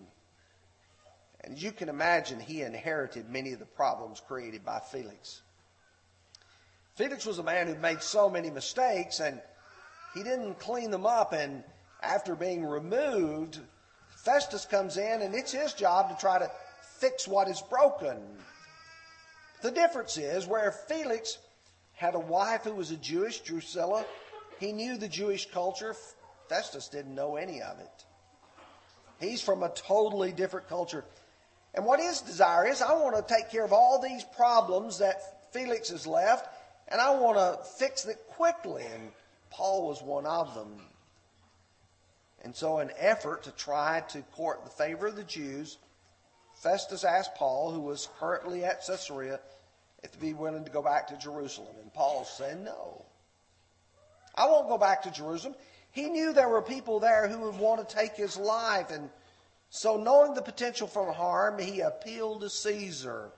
And 1.42 1.56
as 1.56 1.64
you 1.64 1.72
can 1.72 1.90
imagine, 1.90 2.40
he 2.40 2.62
inherited 2.62 3.30
many 3.30 3.54
of 3.54 3.60
the 3.60 3.66
problems 3.66 4.22
created 4.28 4.66
by 4.66 4.80
Felix. 4.80 5.42
Felix 6.96 7.26
was 7.26 7.40
a 7.40 7.44
man 7.44 7.68
who 7.68 7.76
made 7.76 8.02
so 8.02 8.30
many 8.30 8.50
mistakes 8.50 9.20
and 9.20 9.42
he 10.14 10.24
didn't 10.24 10.60
clean 10.60 10.92
them 10.92 11.06
up. 11.06 11.34
And 11.34 11.64
after 12.02 12.36
being 12.36 12.66
removed, 12.66 13.60
Festus 14.10 14.66
comes 14.66 14.98
in 14.98 15.22
and 15.22 15.34
it's 15.34 15.52
his 15.52 15.74
job 15.74 16.10
to 16.10 16.18
try 16.20 16.40
to 16.40 16.52
fix 16.98 17.28
what 17.28 17.48
is 17.48 17.62
broken. 17.62 18.18
The 19.62 19.72
difference 19.72 20.18
is 20.18 20.46
where 20.46 20.72
Felix 20.72 21.38
had 21.94 22.16
a 22.16 22.20
wife 22.20 22.64
who 22.64 22.74
was 22.74 22.92
a 22.92 22.98
Jewish, 22.98 23.40
Drusilla, 23.40 24.06
he 24.60 24.74
knew 24.74 24.98
the 24.98 25.08
Jewish 25.08 25.50
culture. 25.52 25.96
Festus 26.50 26.90
didn't 26.90 27.16
know 27.16 27.38
any 27.38 27.62
of 27.62 27.80
it. 27.80 28.06
He's 29.20 29.42
from 29.42 29.64
a 29.64 29.70
totally 29.70 30.32
different 30.32 30.68
culture. 30.68 31.06
And 31.74 31.86
what 31.86 32.00
his 32.00 32.22
desire 32.22 32.68
is, 32.68 32.82
I 32.82 32.94
want 32.94 33.16
to 33.16 33.34
take 33.34 33.52
care 33.52 33.64
of 33.64 33.74
all 33.74 34.02
these 34.02 34.24
problems 34.24 35.00
that 35.00 35.54
Felix 35.54 35.90
has 35.90 36.08
left, 36.08 36.48
and 36.88 37.00
I 37.00 37.16
want 37.16 37.38
to 37.38 37.64
fix 37.78 38.06
it 38.06 38.18
quickly. 38.30 38.84
And 38.84 39.12
Paul 39.50 39.88
was 39.88 40.02
one 40.02 40.26
of 40.26 40.54
them. 40.56 40.82
And 42.44 42.56
so, 42.56 42.80
in 42.80 42.90
an 42.90 42.96
effort 42.98 43.44
to 43.44 43.52
try 43.52 44.02
to 44.10 44.22
court 44.34 44.64
the 44.64 44.72
favor 44.72 45.08
of 45.08 45.16
the 45.16 45.24
Jews, 45.24 45.78
Festus 46.56 47.04
asked 47.04 47.36
Paul, 47.36 47.72
who 47.72 47.82
was 47.82 48.10
currently 48.20 48.64
at 48.64 48.86
Caesarea, 48.86 49.40
if 50.04 50.12
to 50.12 50.18
be 50.18 50.34
willing 50.34 50.64
to 50.64 50.72
go 50.72 50.82
back 50.82 51.08
to 51.08 51.18
Jerusalem. 51.18 51.76
And 51.82 51.94
Paul 51.94 52.26
said, 52.26 52.64
No. 52.64 53.06
I 54.36 54.46
won't 54.46 54.70
go 54.70 54.78
back 54.78 55.04
to 55.04 55.12
Jerusalem. 55.12 55.56
He 55.92 56.10
knew 56.10 56.32
there 56.32 56.48
were 56.48 56.62
people 56.62 57.00
there 57.00 57.28
who 57.28 57.40
would 57.40 57.58
want 57.58 57.88
to 57.88 57.96
take 57.96 58.16
his 58.16 58.38
life. 58.38 58.92
And 58.92 59.10
so, 59.70 59.98
knowing 59.98 60.34
the 60.34 60.42
potential 60.42 60.88
for 60.88 61.12
harm, 61.12 61.60
he 61.60 61.82
appealed 61.82 62.42
to 62.42 62.50
Caesar. 62.50 63.30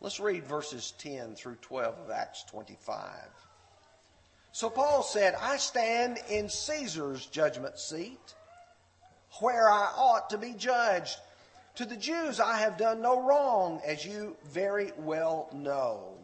Let's 0.00 0.18
read 0.18 0.44
verses 0.44 0.94
10 0.98 1.34
through 1.34 1.56
12 1.56 1.98
of 1.98 2.10
Acts 2.10 2.44
25. 2.44 3.02
So, 4.52 4.70
Paul 4.70 5.02
said, 5.02 5.34
I 5.34 5.58
stand 5.58 6.18
in 6.30 6.48
Caesar's 6.48 7.26
judgment 7.26 7.78
seat 7.78 8.34
where 9.40 9.68
I 9.68 9.92
ought 9.96 10.30
to 10.30 10.38
be 10.38 10.54
judged. 10.54 11.18
To 11.76 11.84
the 11.84 11.96
Jews 11.96 12.40
I 12.40 12.56
have 12.56 12.78
done 12.78 13.02
no 13.02 13.20
wrong, 13.20 13.82
as 13.86 14.06
you 14.06 14.36
very 14.44 14.92
well 14.96 15.50
know. 15.52 16.14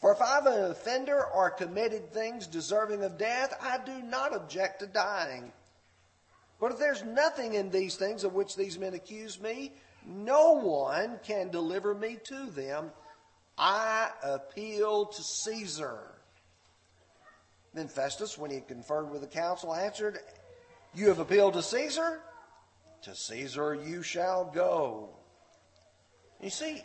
For 0.00 0.12
if 0.12 0.22
I'm 0.22 0.46
an 0.46 0.70
offender 0.70 1.26
or 1.26 1.50
committed 1.50 2.10
things 2.10 2.46
deserving 2.46 3.04
of 3.04 3.18
death, 3.18 3.54
I 3.60 3.76
do 3.84 4.00
not 4.00 4.34
object 4.34 4.80
to 4.80 4.86
dying. 4.86 5.52
But 6.60 6.72
if 6.72 6.78
there's 6.78 7.02
nothing 7.02 7.54
in 7.54 7.70
these 7.70 7.96
things 7.96 8.22
of 8.22 8.34
which 8.34 8.54
these 8.54 8.78
men 8.78 8.92
accuse 8.92 9.40
me, 9.40 9.72
no 10.06 10.52
one 10.52 11.18
can 11.24 11.50
deliver 11.50 11.94
me 11.94 12.18
to 12.24 12.46
them. 12.50 12.90
I 13.56 14.10
appeal 14.22 15.06
to 15.06 15.22
Caesar. 15.22 16.00
Then 17.72 17.88
Festus, 17.88 18.36
when 18.36 18.50
he 18.50 18.56
had 18.56 18.68
conferred 18.68 19.10
with 19.10 19.22
the 19.22 19.26
council, 19.26 19.74
answered, 19.74 20.18
You 20.94 21.08
have 21.08 21.18
appealed 21.18 21.54
to 21.54 21.62
Caesar? 21.62 22.20
To 23.02 23.14
Caesar 23.14 23.74
you 23.74 24.02
shall 24.02 24.44
go. 24.44 25.10
You 26.42 26.50
see, 26.50 26.82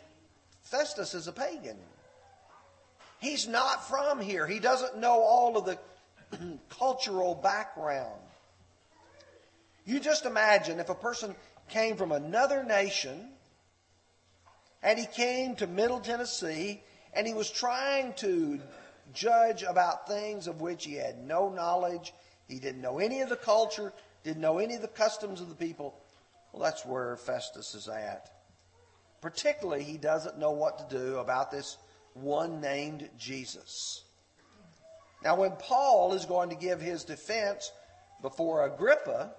Festus 0.62 1.14
is 1.14 1.28
a 1.28 1.32
pagan. 1.32 1.78
He's 3.18 3.46
not 3.48 3.88
from 3.88 4.20
here. 4.20 4.46
He 4.46 4.58
doesn't 4.58 4.98
know 4.98 5.20
all 5.20 5.56
of 5.56 5.64
the 5.64 5.78
cultural 6.68 7.34
background. 7.34 8.20
You 9.86 10.00
just 10.00 10.26
imagine 10.26 10.80
if 10.80 10.88
a 10.88 10.94
person 10.94 11.36
came 11.68 11.96
from 11.96 12.10
another 12.10 12.64
nation 12.64 13.30
and 14.82 14.98
he 14.98 15.06
came 15.06 15.54
to 15.56 15.68
Middle 15.68 16.00
Tennessee 16.00 16.82
and 17.14 17.26
he 17.26 17.32
was 17.32 17.48
trying 17.48 18.12
to 18.14 18.60
judge 19.14 19.62
about 19.62 20.08
things 20.08 20.48
of 20.48 20.60
which 20.60 20.84
he 20.84 20.94
had 20.94 21.24
no 21.24 21.48
knowledge. 21.48 22.12
He 22.48 22.58
didn't 22.58 22.82
know 22.82 22.98
any 22.98 23.20
of 23.20 23.28
the 23.28 23.36
culture, 23.36 23.92
didn't 24.24 24.42
know 24.42 24.58
any 24.58 24.74
of 24.74 24.82
the 24.82 24.88
customs 24.88 25.40
of 25.40 25.48
the 25.48 25.54
people. 25.54 25.94
Well, 26.52 26.64
that's 26.64 26.84
where 26.84 27.16
Festus 27.16 27.74
is 27.76 27.88
at. 27.88 28.28
Particularly, 29.20 29.84
he 29.84 29.98
doesn't 29.98 30.38
know 30.38 30.50
what 30.50 30.78
to 30.78 30.98
do 30.98 31.18
about 31.18 31.52
this 31.52 31.78
one 32.14 32.60
named 32.60 33.08
Jesus. 33.18 34.02
Now, 35.22 35.36
when 35.36 35.52
Paul 35.52 36.12
is 36.14 36.24
going 36.26 36.50
to 36.50 36.56
give 36.56 36.80
his 36.80 37.04
defense 37.04 37.70
before 38.20 38.66
Agrippa, 38.66 39.32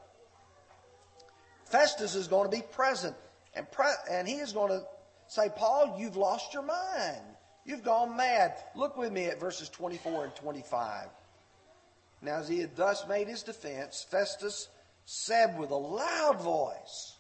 Festus 1.70 2.16
is 2.16 2.28
going 2.28 2.50
to 2.50 2.56
be 2.56 2.64
present. 2.72 3.16
And, 3.54 3.70
pre- 3.72 3.86
and 4.10 4.28
he 4.28 4.36
is 4.36 4.54
going 4.54 4.70
to 4.70 4.84
say, 5.28 5.50
Paul, 5.56 5.98
you've 6.00 6.18
lost 6.18 6.54
your 6.54 6.64
mind. 6.64 7.22
You've 7.66 7.84
gone 7.84 8.16
mad. 8.16 8.56
Look 8.76 8.98
with 8.98 9.12
me 9.12 9.26
at 9.26 9.40
verses 9.40 9.70
24 9.70 10.26
and 10.26 10.36
25. 10.36 11.08
Now, 12.22 12.38
as 12.38 12.48
he 12.48 12.60
had 12.60 12.76
thus 12.76 13.08
made 13.08 13.28
his 13.28 13.44
defense, 13.44 14.06
Festus 14.10 14.70
said 15.06 15.58
with 15.60 15.72
a 15.72 15.76
loud 15.76 16.42
voice, 16.42 17.16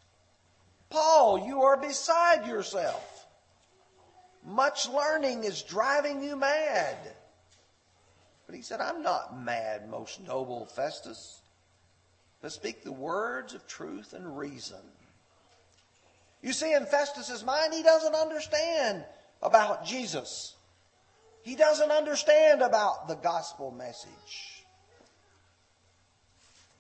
Paul, 0.89 1.45
you 1.45 1.63
are 1.63 1.77
beside 1.77 2.47
yourself. 2.47 3.25
Much 4.45 4.87
learning 4.87 5.43
is 5.43 5.61
driving 5.61 6.23
you 6.23 6.37
mad. 6.37 6.95
But 8.45 8.55
he 8.55 8.61
said, 8.61 8.79
I'm 8.79 9.03
not 9.03 9.37
mad, 9.37 9.89
most 9.89 10.21
noble 10.21 10.65
Festus, 10.65 11.41
but 12.41 12.51
speak 12.51 12.83
the 12.83 12.91
words 12.91 13.53
of 13.53 13.67
truth 13.67 14.13
and 14.13 14.37
reason. 14.37 14.77
You 16.41 16.53
see, 16.53 16.73
in 16.73 16.85
Festus's 16.85 17.43
mind, 17.43 17.73
he 17.73 17.83
doesn't 17.83 18.15
understand 18.15 19.03
about 19.41 19.85
Jesus. 19.85 20.55
He 21.43 21.55
doesn't 21.55 21.91
understand 21.91 22.61
about 22.61 23.07
the 23.07 23.15
gospel 23.15 23.71
message. 23.71 24.63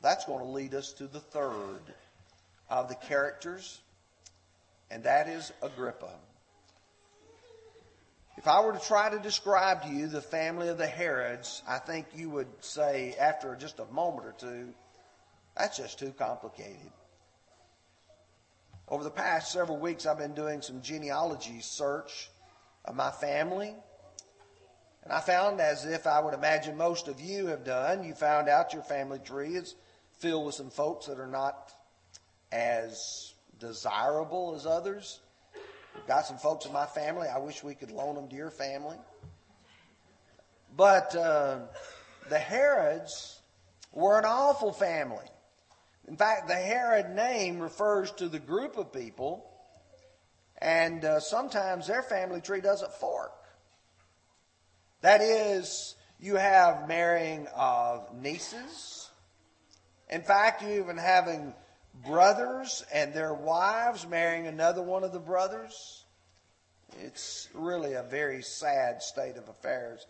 That's 0.01 0.25
going 0.25 0.39
to 0.39 0.45
lead 0.45 0.75
us 0.75 0.93
to 0.93 1.07
the 1.07 1.19
third 1.19 1.81
of 2.69 2.87
the 2.87 2.95
characters, 2.95 3.79
and 4.91 5.03
that 5.03 5.27
is 5.27 5.51
Agrippa. 5.61 6.11
If 8.37 8.47
I 8.47 8.61
were 8.61 8.73
to 8.73 8.79
try 8.79 9.09
to 9.09 9.17
describe 9.17 9.81
to 9.81 9.89
you 9.89 10.07
the 10.07 10.21
family 10.21 10.67
of 10.67 10.77
the 10.77 10.85
Herods, 10.85 11.63
I 11.67 11.79
think 11.79 12.05
you 12.15 12.29
would 12.29 12.47
say, 12.59 13.15
after 13.19 13.55
just 13.55 13.79
a 13.79 13.85
moment 13.85 14.27
or 14.27 14.35
two, 14.37 14.73
that's 15.57 15.77
just 15.77 15.99
too 15.99 16.13
complicated. 16.17 16.91
Over 18.87 19.03
the 19.03 19.09
past 19.09 19.51
several 19.51 19.77
weeks, 19.77 20.05
I've 20.05 20.17
been 20.17 20.33
doing 20.33 20.61
some 20.61 20.81
genealogy 20.81 21.59
search 21.61 22.29
of 22.85 22.95
my 22.95 23.11
family. 23.11 23.75
And 25.03 25.11
I 25.11 25.19
found, 25.19 25.59
as 25.59 25.85
if 25.85 26.07
I 26.07 26.19
would 26.19 26.33
imagine 26.33 26.77
most 26.77 27.07
of 27.07 27.19
you 27.19 27.47
have 27.47 27.63
done, 27.63 28.03
you 28.03 28.13
found 28.13 28.47
out 28.49 28.73
your 28.73 28.83
family 28.83 29.19
tree 29.19 29.55
is 29.55 29.75
filled 30.19 30.45
with 30.45 30.55
some 30.55 30.69
folks 30.69 31.07
that 31.07 31.19
are 31.19 31.27
not 31.27 31.71
as 32.51 33.33
desirable 33.59 34.53
as 34.55 34.65
others. 34.65 35.19
We've 35.95 36.07
got 36.07 36.25
some 36.25 36.37
folks 36.37 36.65
in 36.65 36.71
my 36.71 36.85
family. 36.85 37.27
I 37.27 37.39
wish 37.39 37.63
we 37.63 37.73
could 37.73 37.91
loan 37.91 38.15
them 38.15 38.29
to 38.29 38.35
your 38.35 38.51
family. 38.51 38.97
But 40.75 41.15
uh, 41.15 41.59
the 42.29 42.37
Herods 42.37 43.39
were 43.91 44.19
an 44.19 44.25
awful 44.25 44.71
family. 44.71 45.25
In 46.07 46.15
fact, 46.15 46.47
the 46.47 46.55
Herod 46.55 47.09
name 47.15 47.59
refers 47.59 48.11
to 48.13 48.29
the 48.29 48.39
group 48.39 48.77
of 48.77 48.93
people, 48.93 49.45
and 50.59 51.03
uh, 51.03 51.19
sometimes 51.19 51.87
their 51.87 52.01
family 52.01 52.41
tree 52.41 52.61
doesn't 52.61 52.93
fork. 52.93 53.33
That 55.01 55.21
is, 55.21 55.95
you 56.19 56.35
have 56.35 56.87
marrying 56.87 57.47
of 57.55 58.15
nieces. 58.15 59.09
In 60.09 60.21
fact, 60.21 60.63
you 60.63 60.79
even 60.79 60.97
having 60.97 61.53
brothers 62.05 62.85
and 62.93 63.13
their 63.13 63.33
wives 63.33 64.07
marrying 64.07 64.47
another 64.47 64.81
one 64.81 65.03
of 65.03 65.11
the 65.11 65.19
brothers. 65.19 66.05
It's 66.99 67.49
really 67.53 67.93
a 67.93 68.03
very 68.03 68.41
sad 68.41 69.01
state 69.01 69.35
of 69.35 69.49
affairs. 69.49 70.07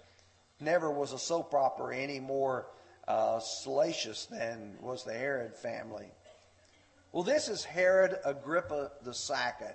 Never 0.60 0.92
was 0.92 1.12
a 1.12 1.20
soap 1.20 1.54
opera 1.54 1.98
any 1.98 2.20
more 2.20 2.68
uh, 3.08 3.40
salacious 3.40 4.26
than 4.26 4.76
was 4.82 5.04
the 5.04 5.14
Herod 5.14 5.56
family. 5.56 6.12
Well, 7.12 7.24
this 7.24 7.48
is 7.48 7.64
Herod 7.64 8.18
Agrippa 8.26 8.92
the 9.04 9.14
Second. 9.14 9.74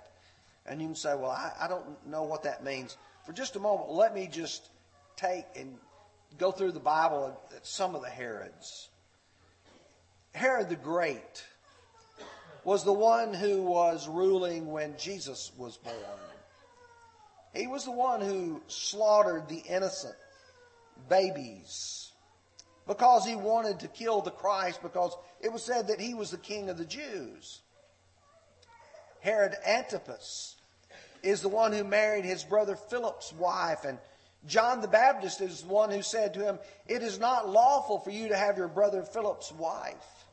And 0.65 0.81
you 0.81 0.87
can 0.87 0.95
say, 0.95 1.15
well, 1.15 1.31
I, 1.31 1.51
I 1.59 1.67
don't 1.67 2.07
know 2.07 2.23
what 2.23 2.43
that 2.43 2.63
means. 2.63 2.95
For 3.25 3.33
just 3.33 3.55
a 3.55 3.59
moment, 3.59 3.91
let 3.91 4.13
me 4.13 4.27
just 4.31 4.69
take 5.17 5.45
and 5.55 5.77
go 6.37 6.51
through 6.51 6.71
the 6.71 6.79
Bible 6.79 7.37
at 7.55 7.65
some 7.65 7.95
of 7.95 8.01
the 8.01 8.09
Herods. 8.09 8.89
Herod 10.33 10.69
the 10.69 10.75
Great 10.75 11.43
was 12.63 12.83
the 12.83 12.93
one 12.93 13.33
who 13.33 13.63
was 13.63 14.07
ruling 14.07 14.71
when 14.71 14.95
Jesus 14.97 15.51
was 15.57 15.77
born. 15.77 15.95
He 17.53 17.67
was 17.67 17.85
the 17.85 17.91
one 17.91 18.21
who 18.21 18.61
slaughtered 18.67 19.47
the 19.47 19.61
innocent 19.67 20.15
babies 21.09 22.12
because 22.87 23.25
he 23.25 23.35
wanted 23.35 23.79
to 23.79 23.87
kill 23.87 24.21
the 24.21 24.31
Christ 24.31 24.81
because 24.81 25.15
it 25.41 25.51
was 25.51 25.63
said 25.63 25.87
that 25.87 25.99
he 25.99 26.13
was 26.13 26.31
the 26.31 26.37
king 26.37 26.69
of 26.69 26.77
the 26.77 26.85
Jews. 26.85 27.61
Herod 29.21 29.55
Antipas 29.65 30.55
is 31.21 31.41
the 31.41 31.49
one 31.49 31.71
who 31.71 31.83
married 31.83 32.25
his 32.25 32.43
brother 32.43 32.75
Philip's 32.75 33.31
wife 33.33 33.85
and 33.85 33.97
John 34.45 34.81
the 34.81 34.89
Baptist 34.89 35.39
is 35.39 35.61
the 35.61 35.69
one 35.69 35.89
who 35.89 36.01
said 36.01 36.33
to 36.33 36.45
him, 36.45 36.59
It 36.87 37.01
is 37.01 37.19
not 37.19 37.49
lawful 37.49 37.99
for 37.99 38.09
you 38.09 38.27
to 38.27 38.35
have 38.35 38.57
your 38.57 38.67
brother 38.67 39.03
Philip's 39.03 39.51
wife. 39.53 40.25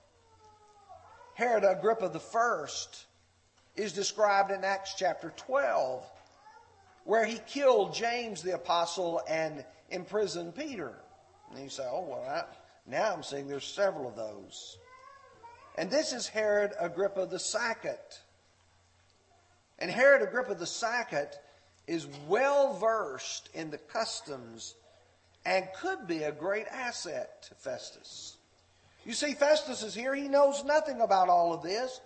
Herod 1.35 1.65
Agrippa 1.65 2.11
I 2.13 2.67
is 3.77 3.93
described 3.93 4.51
in 4.51 4.65
Acts 4.65 4.95
chapter 4.97 5.33
12, 5.37 6.05
where 7.05 7.25
he 7.25 7.39
killed 7.47 7.95
James 7.95 8.43
the 8.43 8.55
apostle 8.55 9.23
and 9.29 9.65
imprisoned 9.91 10.57
Peter. 10.57 10.97
And 11.51 11.63
you 11.63 11.69
say, 11.69 11.85
oh, 11.87 12.07
well, 12.09 12.25
I, 12.29 12.45
now 12.87 13.13
I'm 13.13 13.23
seeing 13.23 13.49
there's 13.49 13.65
several 13.65 14.09
of 14.09 14.17
those. 14.17 14.79
And 15.77 15.91
this 15.91 16.13
is 16.13 16.29
Herod 16.29 16.73
Agrippa 16.79 17.27
the 17.27 17.39
Second. 17.39 17.99
And 19.79 19.91
Herod 19.91 20.23
Agrippa 20.23 20.55
the 20.55 20.67
Second 20.67 21.29
is 21.87 22.07
well 22.29 22.75
versed 22.75 23.49
in 23.55 23.71
the 23.71 23.79
customs 23.79 24.75
and 25.45 25.67
could 25.81 26.07
be 26.07 26.23
a 26.25 26.33
great 26.33 26.67
asset 26.69 27.43
to 27.49 27.55
Festus. 27.55 28.37
You 29.05 29.15
see, 29.15 29.33
Festus 29.33 29.83
is 29.83 29.95
here. 29.95 30.15
He 30.15 30.29
knows 30.29 30.65
nothing 30.65 31.01
about 31.01 31.29
all 31.29 31.55
of 31.55 31.63
this, 31.63 32.01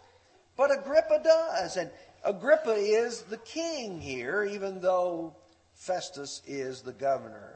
but 0.56 0.70
Agrippa 0.70 1.20
does. 1.24 1.76
And 1.76 1.90
Agrippa 2.24 2.74
is 2.74 3.22
the 3.22 3.38
king 3.38 4.00
here, 4.00 4.44
even 4.44 4.80
though 4.80 5.34
Festus 5.74 6.40
is 6.46 6.82
the 6.82 6.92
governor. 6.92 7.53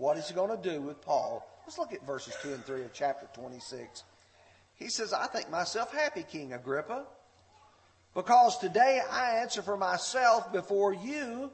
What 0.00 0.16
is 0.16 0.28
he 0.28 0.34
going 0.34 0.56
to 0.56 0.70
do 0.70 0.80
with 0.80 1.02
Paul? 1.02 1.46
Let's 1.66 1.76
look 1.76 1.92
at 1.92 2.06
verses 2.06 2.34
2 2.42 2.54
and 2.54 2.64
3 2.64 2.84
of 2.84 2.92
chapter 2.94 3.28
26. 3.34 4.02
He 4.76 4.88
says, 4.88 5.12
I 5.12 5.26
think 5.26 5.50
myself 5.50 5.92
happy, 5.92 6.22
King 6.22 6.54
Agrippa, 6.54 7.04
because 8.14 8.56
today 8.56 9.02
I 9.10 9.36
answer 9.42 9.60
for 9.60 9.76
myself 9.76 10.50
before 10.54 10.94
you 10.94 11.50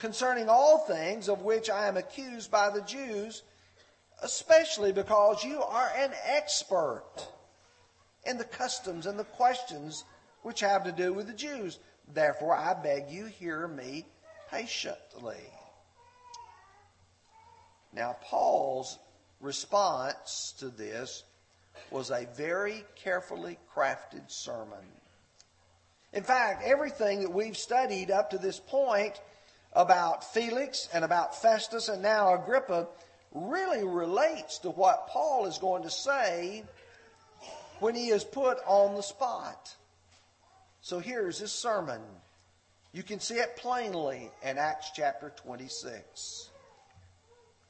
concerning 0.00 0.48
all 0.48 0.78
things 0.78 1.28
of 1.28 1.42
which 1.42 1.70
I 1.70 1.86
am 1.86 1.96
accused 1.96 2.50
by 2.50 2.68
the 2.68 2.82
Jews 2.82 3.44
especially 4.22 4.92
because 4.92 5.44
you 5.44 5.62
are 5.62 5.90
an 5.96 6.12
expert 6.26 7.04
in 8.24 8.38
the 8.38 8.44
customs 8.44 9.06
and 9.06 9.18
the 9.18 9.24
questions 9.24 10.04
which 10.42 10.60
have 10.60 10.84
to 10.84 10.92
do 10.92 11.12
with 11.12 11.26
the 11.26 11.32
Jews. 11.32 11.78
Therefore, 12.12 12.56
I 12.56 12.74
beg 12.74 13.10
you, 13.10 13.26
hear 13.26 13.66
me 13.66 14.06
patiently. 14.50 15.40
Now, 17.92 18.16
Paul's 18.22 18.98
response 19.40 20.54
to 20.58 20.68
this 20.68 21.24
was 21.90 22.10
a 22.10 22.26
very 22.36 22.84
carefully 22.96 23.58
crafted 23.74 24.30
sermon. 24.30 24.86
In 26.12 26.22
fact, 26.22 26.62
everything 26.64 27.22
that 27.22 27.32
we've 27.32 27.56
studied 27.56 28.10
up 28.10 28.30
to 28.30 28.38
this 28.38 28.58
point 28.60 29.20
about 29.72 30.32
Felix 30.32 30.88
and 30.92 31.04
about 31.04 31.40
Festus 31.40 31.88
and 31.88 32.02
now 32.02 32.34
Agrippa 32.34 32.88
really 33.32 33.84
relates 33.84 34.58
to 34.58 34.70
what 34.70 35.08
Paul 35.08 35.46
is 35.46 35.58
going 35.58 35.82
to 35.84 35.90
say 35.90 36.64
when 37.80 37.94
he 37.94 38.08
is 38.08 38.24
put 38.24 38.58
on 38.66 38.94
the 38.94 39.02
spot. 39.02 39.74
So 40.82 40.98
here's 40.98 41.38
his 41.38 41.52
sermon. 41.52 42.02
You 42.92 43.02
can 43.02 43.20
see 43.20 43.36
it 43.36 43.56
plainly 43.56 44.30
in 44.42 44.58
Acts 44.58 44.90
chapter 44.94 45.32
26. 45.36 46.50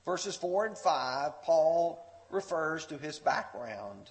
Verses 0.05 0.37
4 0.37 0.67
and 0.67 0.79
5, 0.79 1.43
Paul 1.43 2.05
refers 2.31 2.87
to 2.87 2.99
his 2.99 3.19
background. 3.19 4.11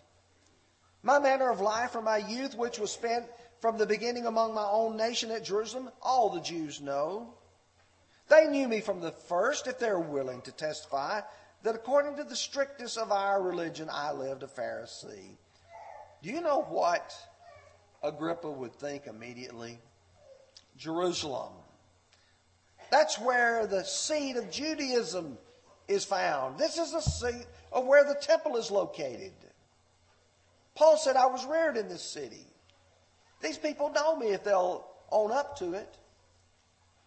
My 1.03 1.19
manner 1.19 1.49
of 1.49 1.59
life 1.59 1.91
from 1.91 2.05
my 2.05 2.17
youth, 2.17 2.55
which 2.55 2.79
was 2.79 2.91
spent 2.91 3.25
from 3.59 3.77
the 3.77 3.85
beginning 3.85 4.25
among 4.25 4.53
my 4.53 4.67
own 4.69 4.95
nation 4.95 5.31
at 5.31 5.43
Jerusalem, 5.43 5.89
all 6.01 6.29
the 6.29 6.41
Jews 6.41 6.81
know. 6.81 7.33
They 8.29 8.47
knew 8.47 8.67
me 8.67 8.79
from 8.79 9.01
the 9.01 9.11
first, 9.11 9.67
if 9.67 9.79
they're 9.79 9.99
willing 9.99 10.41
to 10.43 10.51
testify, 10.51 11.21
that 11.63 11.75
according 11.75 12.15
to 12.17 12.23
the 12.23 12.35
strictness 12.35 12.97
of 12.97 13.11
our 13.11 13.41
religion, 13.41 13.89
I 13.91 14.13
lived 14.13 14.43
a 14.43 14.47
Pharisee. 14.47 15.37
Do 16.23 16.29
you 16.29 16.41
know 16.41 16.61
what 16.61 17.13
Agrippa 18.03 18.49
would 18.49 18.73
think 18.73 19.07
immediately? 19.07 19.79
Jerusalem. 20.77 21.53
That's 22.89 23.19
where 23.19 23.67
the 23.67 23.83
seat 23.83 24.37
of 24.37 24.51
Judaism 24.51 25.37
is 25.91 26.05
found. 26.05 26.57
This 26.57 26.77
is 26.77 26.91
the 26.91 27.01
seat 27.01 27.45
of 27.71 27.85
where 27.85 28.03
the 28.03 28.15
temple 28.15 28.57
is 28.57 28.71
located. 28.71 29.33
Paul 30.75 30.97
said, 30.97 31.15
I 31.15 31.27
was 31.27 31.45
reared 31.45 31.77
in 31.77 31.89
this 31.89 32.03
city. 32.03 32.45
These 33.41 33.57
people 33.57 33.91
know 33.91 34.15
me 34.15 34.27
if 34.27 34.43
they'll 34.43 34.85
own 35.11 35.31
up 35.31 35.57
to 35.59 35.73
it. 35.73 35.97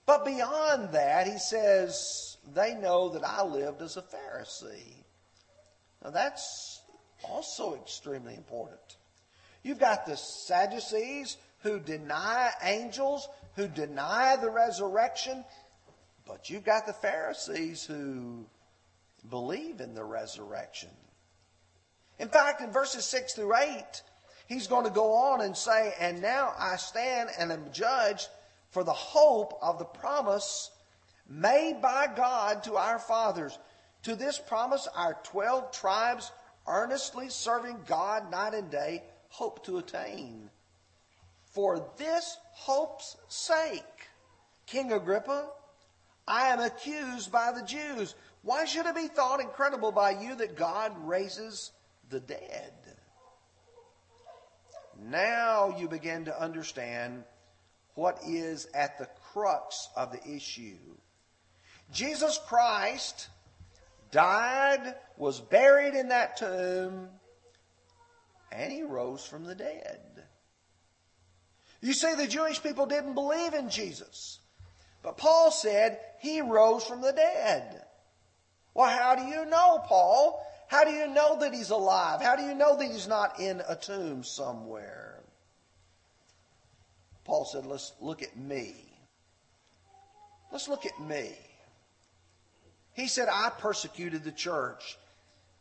But 0.07 0.25
beyond 0.25 0.93
that, 0.93 1.27
he 1.27 1.39
says, 1.39 2.37
they 2.55 2.75
know 2.75 3.09
that 3.11 3.25
I 3.25 3.43
lived 3.43 3.81
as 3.81 3.97
a 3.97 4.03
Pharisee. 4.03 5.05
Now 6.03 6.11
that's 6.11 6.83
also 7.23 7.75
extremely 7.77 8.35
important. 8.35 8.99
You've 9.63 9.79
got 9.79 10.05
the 10.05 10.17
Sadducees 10.17 11.39
who 11.63 11.81
deny 11.81 12.51
angels, 12.63 13.27
who 13.57 13.67
deny 13.67 14.37
the 14.37 14.51
resurrection, 14.51 15.43
but 16.27 16.51
you've 16.51 16.65
got 16.65 16.87
the 16.87 16.93
Pharisees 16.93 17.85
who 17.85 18.45
believe 19.31 19.81
in 19.81 19.95
the 19.95 20.05
resurrection. 20.05 20.91
In 22.19 22.29
fact, 22.29 22.61
in 22.61 22.71
verses 22.71 23.05
6 23.07 23.35
through 23.35 23.57
8, 23.57 23.85
he's 24.47 24.67
going 24.67 24.85
to 24.85 24.91
go 24.91 25.13
on 25.13 25.41
and 25.41 25.57
say, 25.57 25.95
And 25.99 26.23
now 26.23 26.55
I 26.59 26.77
stand 26.77 27.31
and 27.39 27.51
am 27.51 27.73
judged 27.73 28.29
for 28.71 28.85
the 28.85 28.93
hope 28.93 29.59
of 29.63 29.79
the 29.79 29.85
promise 29.85 30.71
made 31.29 31.81
by 31.81 32.07
God 32.15 32.63
to 32.65 32.77
our 32.77 32.99
fathers. 32.99 33.59
To 34.03 34.15
this 34.15 34.39
promise, 34.39 34.87
our 34.95 35.19
12 35.25 35.73
tribes, 35.73 36.31
earnestly 36.67 37.29
serving 37.31 37.79
God 37.87 38.31
night 38.31 38.55
and 38.55 38.71
day, 38.71 39.03
hope 39.29 39.65
to 39.65 39.79
attain. 39.79 40.51
For 41.47 41.89
this 41.97 42.37
hope's 42.53 43.17
sake, 43.29 44.09
King 44.67 44.93
Agrippa, 44.93 45.47
I 46.27 46.49
am 46.49 46.61
accused 46.61 47.31
by 47.31 47.53
the 47.53 47.65
Jews. 47.65 48.15
Why 48.43 48.65
should 48.65 48.87
it 48.87 48.95
be 48.95 49.09
thought 49.09 49.41
incredible 49.41 49.93
by 49.93 50.11
you 50.11 50.35
that 50.37 50.57
God 50.57 50.93
raises 51.07 51.73
the 52.09 52.21
dead? 52.21 52.73
Now 55.03 55.77
you 55.79 55.89
begin 55.89 56.27
to 56.27 56.41
understand 56.41 57.25
what 57.95 58.19
is 58.27 58.67
at 58.75 58.99
the 58.99 59.09
crux 59.33 59.89
of 59.97 60.13
the 60.13 60.37
issue. 60.37 60.79
Jesus 61.93 62.39
Christ 62.47 63.29
died, 64.11 64.95
was 65.17 65.41
buried 65.41 65.95
in 65.95 66.09
that 66.09 66.37
tomb, 66.37 67.09
and 68.51 68.73
he 68.73 68.83
rose 68.83 69.27
from 69.27 69.45
the 69.45 69.55
dead. 69.55 70.01
You 71.81 71.93
see, 71.93 72.15
the 72.15 72.27
Jewish 72.27 72.63
people 72.63 72.87
didn't 72.87 73.15
believe 73.15 73.53
in 73.53 73.69
Jesus. 73.69 74.39
But 75.05 75.19
Paul 75.19 75.51
said 75.51 76.01
he 76.19 76.41
rose 76.41 76.83
from 76.83 77.03
the 77.03 77.13
dead. 77.13 77.83
Well, 78.73 78.89
how 78.89 79.15
do 79.15 79.23
you 79.23 79.45
know, 79.45 79.79
Paul? 79.85 80.45
How 80.67 80.83
do 80.83 80.91
you 80.91 81.07
know 81.07 81.39
that 81.39 81.53
he's 81.53 81.71
alive? 81.71 82.23
How 82.23 82.35
do 82.35 82.43
you 82.43 82.55
know 82.55 82.77
that 82.77 82.91
he's 82.91 83.07
not 83.07 83.39
in 83.39 83.63
a 83.69 83.77
tomb 83.77 84.25
somewhere? 84.25 85.21
Paul 87.25 87.45
said, 87.45 87.67
let's 87.67 87.93
look 88.01 88.23
at 88.23 88.37
me. 88.37 88.75
Let's 90.51 90.69
look 90.69 90.87
at 90.87 90.99
me. 91.01 91.33
He 92.95 93.07
said, 93.07 93.29
I 93.31 93.51
persecuted 93.59 94.25
the 94.25 94.33
church. 94.33 94.97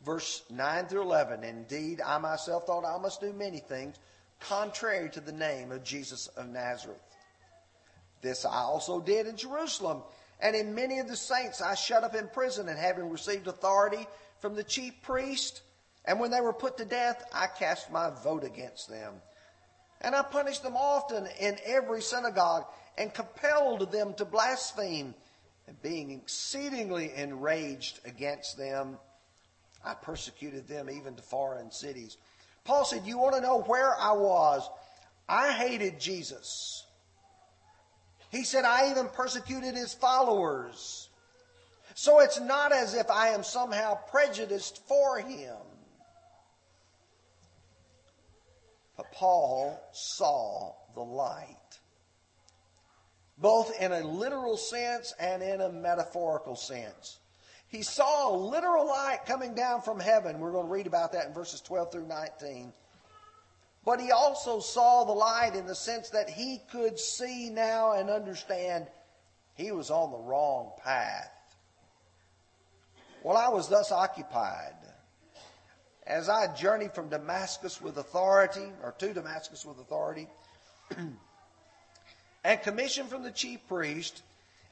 Verse 0.04 0.42
9 0.50 0.86
through 0.86 1.02
11. 1.02 1.44
Indeed, 1.44 2.00
I 2.00 2.18
myself 2.18 2.64
thought 2.66 2.84
I 2.84 2.98
must 2.98 3.20
do 3.20 3.32
many 3.32 3.58
things 3.58 3.96
contrary 4.40 5.10
to 5.10 5.20
the 5.20 5.32
name 5.32 5.70
of 5.70 5.84
Jesus 5.84 6.28
of 6.28 6.48
Nazareth. 6.48 6.98
This 8.24 8.44
I 8.44 8.62
also 8.62 9.00
did 9.00 9.28
in 9.28 9.36
Jerusalem 9.36 10.02
and 10.40 10.54
in 10.54 10.74
many 10.74 10.98
of 10.98 11.08
the 11.08 11.16
saints 11.16 11.62
I 11.62 11.74
shut 11.74 12.04
up 12.04 12.14
in 12.14 12.28
prison, 12.28 12.68
and 12.68 12.78
having 12.78 13.08
received 13.08 13.46
authority 13.46 14.06
from 14.40 14.54
the 14.54 14.64
chief 14.64 15.00
priest, 15.02 15.62
and 16.04 16.20
when 16.20 16.30
they 16.30 16.40
were 16.40 16.52
put 16.52 16.76
to 16.78 16.84
death, 16.84 17.24
I 17.32 17.46
cast 17.46 17.90
my 17.90 18.10
vote 18.22 18.44
against 18.44 18.88
them. 18.88 19.14
And 20.02 20.14
I 20.14 20.22
punished 20.22 20.62
them 20.62 20.76
often 20.76 21.26
in 21.40 21.56
every 21.64 22.02
synagogue, 22.02 22.66
and 22.98 23.14
compelled 23.14 23.90
them 23.90 24.12
to 24.14 24.24
blaspheme. 24.24 25.14
And 25.66 25.80
being 25.80 26.10
exceedingly 26.10 27.14
enraged 27.16 28.00
against 28.04 28.58
them, 28.58 28.98
I 29.82 29.94
persecuted 29.94 30.68
them 30.68 30.90
even 30.90 31.14
to 31.14 31.22
foreign 31.22 31.70
cities. 31.70 32.18
Paul 32.64 32.84
said, 32.84 33.06
You 33.06 33.16
want 33.16 33.34
to 33.36 33.40
know 33.40 33.62
where 33.62 33.98
I 33.98 34.12
was? 34.12 34.68
I 35.26 35.52
hated 35.52 35.98
Jesus. 35.98 36.83
He 38.34 38.42
said, 38.42 38.64
I 38.64 38.90
even 38.90 39.06
persecuted 39.08 39.76
his 39.76 39.94
followers. 39.94 41.08
So 41.94 42.18
it's 42.18 42.40
not 42.40 42.72
as 42.72 42.94
if 42.94 43.08
I 43.08 43.28
am 43.28 43.44
somehow 43.44 43.94
prejudiced 44.10 44.84
for 44.88 45.20
him. 45.20 45.56
But 48.96 49.12
Paul 49.12 49.80
saw 49.92 50.72
the 50.94 51.00
light, 51.00 51.78
both 53.38 53.80
in 53.80 53.92
a 53.92 54.00
literal 54.00 54.56
sense 54.56 55.14
and 55.20 55.40
in 55.40 55.60
a 55.60 55.70
metaphorical 55.70 56.56
sense. 56.56 57.18
He 57.68 57.82
saw 57.82 58.30
a 58.30 58.36
literal 58.36 58.86
light 58.86 59.26
coming 59.26 59.54
down 59.54 59.82
from 59.82 60.00
heaven. 60.00 60.40
We're 60.40 60.52
going 60.52 60.66
to 60.66 60.72
read 60.72 60.88
about 60.88 61.12
that 61.12 61.26
in 61.26 61.34
verses 61.34 61.60
12 61.60 61.92
through 61.92 62.08
19. 62.08 62.72
But 63.84 64.00
he 64.00 64.12
also 64.12 64.60
saw 64.60 65.04
the 65.04 65.12
light 65.12 65.54
in 65.54 65.66
the 65.66 65.74
sense 65.74 66.08
that 66.10 66.30
he 66.30 66.62
could 66.70 66.98
see 66.98 67.50
now 67.50 67.92
and 67.92 68.08
understand 68.08 68.86
he 69.54 69.72
was 69.72 69.90
on 69.90 70.10
the 70.10 70.18
wrong 70.18 70.72
path. 70.82 71.30
Well, 73.22 73.36
I 73.36 73.48
was 73.48 73.68
thus 73.68 73.92
occupied. 73.92 74.74
As 76.06 76.28
I 76.28 76.54
journeyed 76.54 76.94
from 76.94 77.08
Damascus 77.08 77.80
with 77.80 77.96
authority, 77.98 78.72
or 78.82 78.92
to 78.92 79.14
Damascus 79.14 79.64
with 79.64 79.78
authority, 79.78 80.28
and 82.44 82.62
commissioned 82.62 83.08
from 83.08 83.22
the 83.22 83.30
chief 83.30 83.66
priest, 83.68 84.22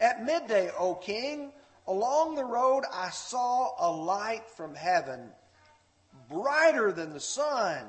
at 0.00 0.24
midday, 0.24 0.70
O 0.78 0.94
king, 0.94 1.52
along 1.86 2.34
the 2.34 2.44
road 2.44 2.84
I 2.92 3.10
saw 3.10 3.72
a 3.78 3.90
light 3.90 4.48
from 4.56 4.74
heaven, 4.74 5.30
brighter 6.28 6.92
than 6.92 7.12
the 7.12 7.20
sun 7.20 7.86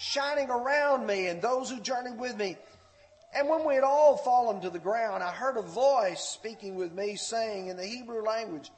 shining 0.00 0.48
around 0.48 1.06
me 1.06 1.26
and 1.26 1.42
those 1.42 1.68
who 1.68 1.78
journeyed 1.78 2.18
with 2.18 2.34
me. 2.38 2.56
And 3.34 3.50
when 3.50 3.66
we 3.66 3.74
had 3.74 3.84
all 3.84 4.16
fallen 4.16 4.62
to 4.62 4.70
the 4.70 4.78
ground, 4.78 5.22
I 5.22 5.30
heard 5.30 5.58
a 5.58 5.62
voice 5.62 6.22
speaking 6.22 6.74
with 6.74 6.92
me, 6.92 7.16
saying 7.16 7.68
in 7.68 7.76
the 7.76 7.84
Hebrew 7.84 8.22
language, 8.22 8.70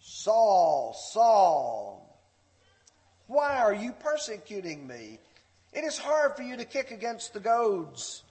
Saul, 0.00 0.96
Saul, 1.12 2.18
why 3.26 3.58
are 3.58 3.74
you 3.74 3.92
persecuting 3.92 4.86
me? 4.86 5.18
It 5.74 5.84
is 5.84 5.98
hard 5.98 6.36
for 6.36 6.42
you 6.42 6.56
to 6.56 6.64
kick 6.64 6.90
against 6.90 7.34
the 7.34 7.40
goads. 7.40 8.24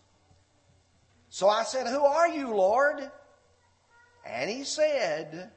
So 1.29 1.47
I 1.47 1.63
said, 1.63 1.85
Who 1.85 2.03
are 2.03 2.27
you, 2.27 2.55
Lord? 2.55 3.11
And 4.25 4.49
he 4.49 4.63
said, 4.63 5.51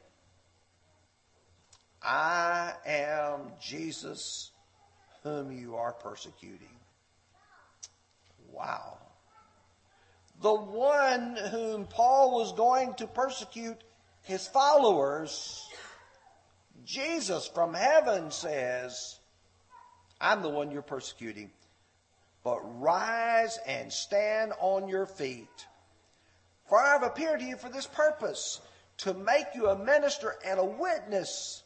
I 2.03 2.75
am 2.85 3.53
Jesus 3.59 4.51
whom 5.29 5.53
you 5.53 5.77
are 5.77 5.93
persecuting. 5.93 6.77
Wow. 8.53 8.99
The 10.41 10.55
one 10.55 11.37
whom 11.51 11.87
Paul 11.87 12.39
was 12.39 12.53
going 12.53 12.95
to 12.95 13.07
persecute 13.07 13.79
his 14.23 14.47
followers, 14.47 15.67
Jesus 16.85 17.49
from 17.49 17.75
heaven 17.75 18.31
says, 18.31 19.19
I'm 20.21 20.43
the 20.43 20.49
one 20.49 20.71
you're 20.71 20.83
persecuting. 20.83 21.51
But 22.45 22.61
rise 22.81 23.59
and 23.67 23.93
stand 23.93 24.53
on 24.61 24.89
your 24.89 25.07
feet. 25.07 25.67
For 26.69 26.81
I 26.81 26.93
have 26.93 27.03
appeared 27.03 27.41
to 27.41 27.47
you 27.47 27.57
for 27.57 27.69
this 27.69 27.87
purpose, 27.87 28.61
to 28.99 29.15
make 29.15 29.47
you 29.55 29.69
a 29.69 29.79
minister 29.79 30.37
and 30.45 30.59
a 30.59 30.65
witness 30.65 31.63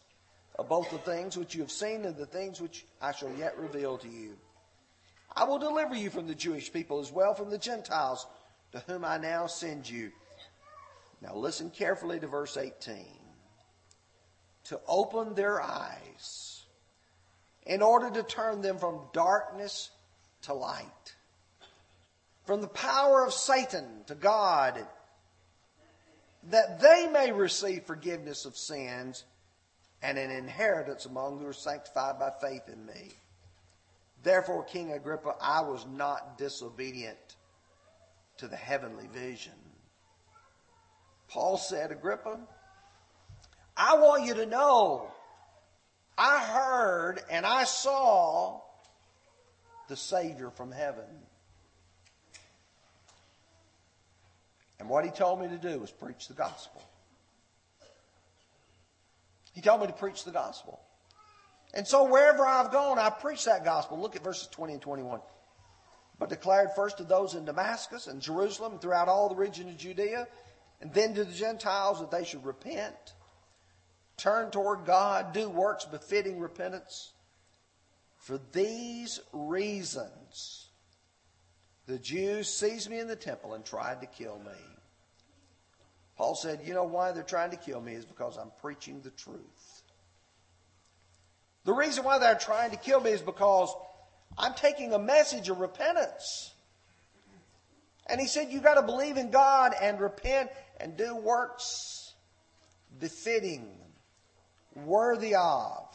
of 0.59 0.69
both 0.69 0.91
the 0.91 0.99
things 0.99 1.37
which 1.37 1.55
you 1.55 1.63
have 1.63 1.71
seen 1.71 2.05
and 2.05 2.17
the 2.17 2.27
things 2.27 2.61
which 2.61 2.85
I 3.01 3.13
shall 3.13 3.33
yet 3.37 3.59
reveal 3.59 3.99
to 3.99 4.09
you. 4.09 4.37
I 5.35 5.45
will 5.45 5.59
deliver 5.59 5.95
you 5.95 6.11
from 6.11 6.27
the 6.27 6.35
Jewish 6.35 6.73
people 6.73 7.01
as 7.01 7.11
well 7.11 7.35
from 7.35 7.51
the 7.51 7.59
Gentiles 7.59 8.27
to 8.73 8.81
whom 8.87 9.05
I 9.05 9.19
now 9.19 9.47
send 9.47 9.89
you. 9.89 10.13
Now 11.21 11.35
listen 11.35 11.71
carefully 11.71 12.21
to 12.21 12.27
verse 12.27 12.57
18. 12.57 13.05
To 14.65 14.81
open 14.87 15.35
their 15.35 15.61
eyes 15.61 16.65
in 17.65 17.81
order 17.81 18.11
to 18.11 18.23
turn 18.23 18.61
them 18.61 18.79
from 18.79 19.01
darkness 19.13 19.91
to 20.43 20.55
light, 20.55 21.15
from 22.45 22.61
the 22.61 22.69
power 22.69 23.25
of 23.25 23.33
Satan 23.33 24.05
to 24.07 24.15
God, 24.15 24.85
that 26.51 26.81
they 26.81 27.09
may 27.13 27.31
receive 27.31 27.85
forgiveness 27.85 28.45
of 28.45 28.57
sins 28.57 29.25
and 30.03 30.19
an 30.19 30.31
inheritance 30.31 31.07
among 31.07 31.39
who 31.39 31.47
are 31.47 31.53
sanctified 31.53 32.19
by 32.19 32.31
faith 32.41 32.69
in 32.69 32.85
me. 32.85 33.13
Therefore, 34.23 34.65
King 34.65 34.93
Agrippa, 34.93 35.35
I 35.41 35.63
was 35.63 35.87
not 35.87 36.39
disobedient 36.39 37.37
to 38.39 38.49
the 38.49 38.57
heavenly 38.57 39.07
vision. 39.09 39.53
Paul 41.29 41.57
said, 41.57 41.91
Agrippa, 41.91 42.39
I 43.77 43.97
want 43.97 44.27
you 44.27 44.35
to 44.35 44.47
know 44.47 45.11
I 46.19 46.45
heard 46.45 47.21
and 47.31 47.47
I 47.47 47.65
saw 47.65 48.61
the 49.89 49.97
Savior 49.97 50.51
from 50.51 50.71
heaven. 50.71 51.05
And 54.79 54.89
what 54.89 55.05
he 55.05 55.11
told 55.11 55.41
me 55.41 55.49
to 55.49 55.59
do 55.59 55.79
was 55.79 55.91
preach 55.91 56.29
the 56.29 56.35
gospel. 56.35 56.83
He 59.53 59.61
told 59.61 59.81
me 59.81 59.87
to 59.87 59.93
preach 59.93 60.25
the 60.25 60.31
gospel. 60.31 60.81
And 61.75 61.87
so 61.87 62.05
wherever 62.05 62.45
I've 62.45 62.71
gone, 62.71 62.99
I 62.99 63.11
preach 63.11 63.45
that 63.45 63.65
gospel. 63.65 63.99
Look 63.99 64.17
at 64.17 64.25
verses 64.25 64.49
20 64.49 64.75
and 64.75 64.83
21. 64.83 65.21
But 66.19 66.29
declared 66.29 66.71
first 66.77 66.99
to 66.99 67.05
those 67.05 67.35
in 67.35 67.45
Damascus 67.45 68.07
and 68.07 68.21
Jerusalem, 68.21 68.73
and 68.73 68.81
throughout 68.81 69.09
all 69.09 69.29
the 69.29 69.35
region 69.35 69.69
of 69.69 69.77
Judea, 69.77 70.29
and 70.81 70.93
then 70.93 71.15
to 71.15 71.25
the 71.25 71.33
Gentiles 71.33 72.01
that 72.01 72.11
they 72.11 72.25
should 72.25 72.45
repent, 72.45 73.15
turn 74.17 74.51
toward 74.51 74.85
God, 74.85 75.33
do 75.33 75.49
works 75.49 75.85
befitting 75.85 76.39
repentance. 76.39 77.13
For 78.19 78.39
these 78.53 79.21
reasons, 79.33 80.69
the 81.87 81.99
Jews 81.99 82.53
seized 82.53 82.89
me 82.89 83.01
in 83.01 83.09
the 83.09 83.17
temple 83.17 83.55
and 83.55 83.65
tried 83.65 84.01
to 84.01 84.07
kill 84.07 84.39
me. 84.39 84.72
Paul 86.17 86.35
said, 86.35 86.61
You 86.65 86.75
know 86.75 86.85
why 86.85 87.13
they're 87.13 87.23
trying 87.23 87.51
to 87.51 87.57
kill 87.57 87.81
me 87.81 87.95
is 87.95 88.05
because 88.05 88.37
I'm 88.37 88.53
preaching 88.61 89.01
the 89.03 89.11
truth. 89.11 89.83
The 91.65 91.73
reason 91.73 92.05
why 92.05 92.19
they're 92.19 92.35
trying 92.35 92.71
to 92.73 92.77
kill 92.77 93.01
me 93.01 93.11
is 93.11 93.23
because 93.23 93.73
I'm 94.37 94.55
taking 94.55 94.93
a 94.93 94.99
message 94.99 95.49
of 95.49 95.59
repentance. 95.59 96.53
And 98.07 98.21
he 98.21 98.27
said, 98.27 98.51
You 98.51 98.61
got 98.61 98.75
to 98.75 98.83
believe 98.83 99.17
in 99.17 99.31
God 99.31 99.73
and 99.81 100.01
repent 100.01 100.51
and 100.81 100.97
do 100.97 101.17
works 101.17 102.15
befitting, 102.99 103.67
worthy 104.75 105.35
of 105.35 105.89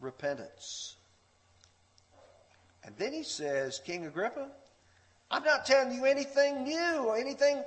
repentance. 0.00 0.96
And 2.84 2.94
then 2.96 3.12
he 3.12 3.22
says, 3.22 3.80
King 3.84 4.06
Agrippa, 4.06 4.48
I'm 5.30 5.44
not 5.44 5.64
telling 5.64 5.92
you 5.92 6.04
anything 6.04 6.64
new, 6.64 7.04
or 7.06 7.16
anything 7.16 7.62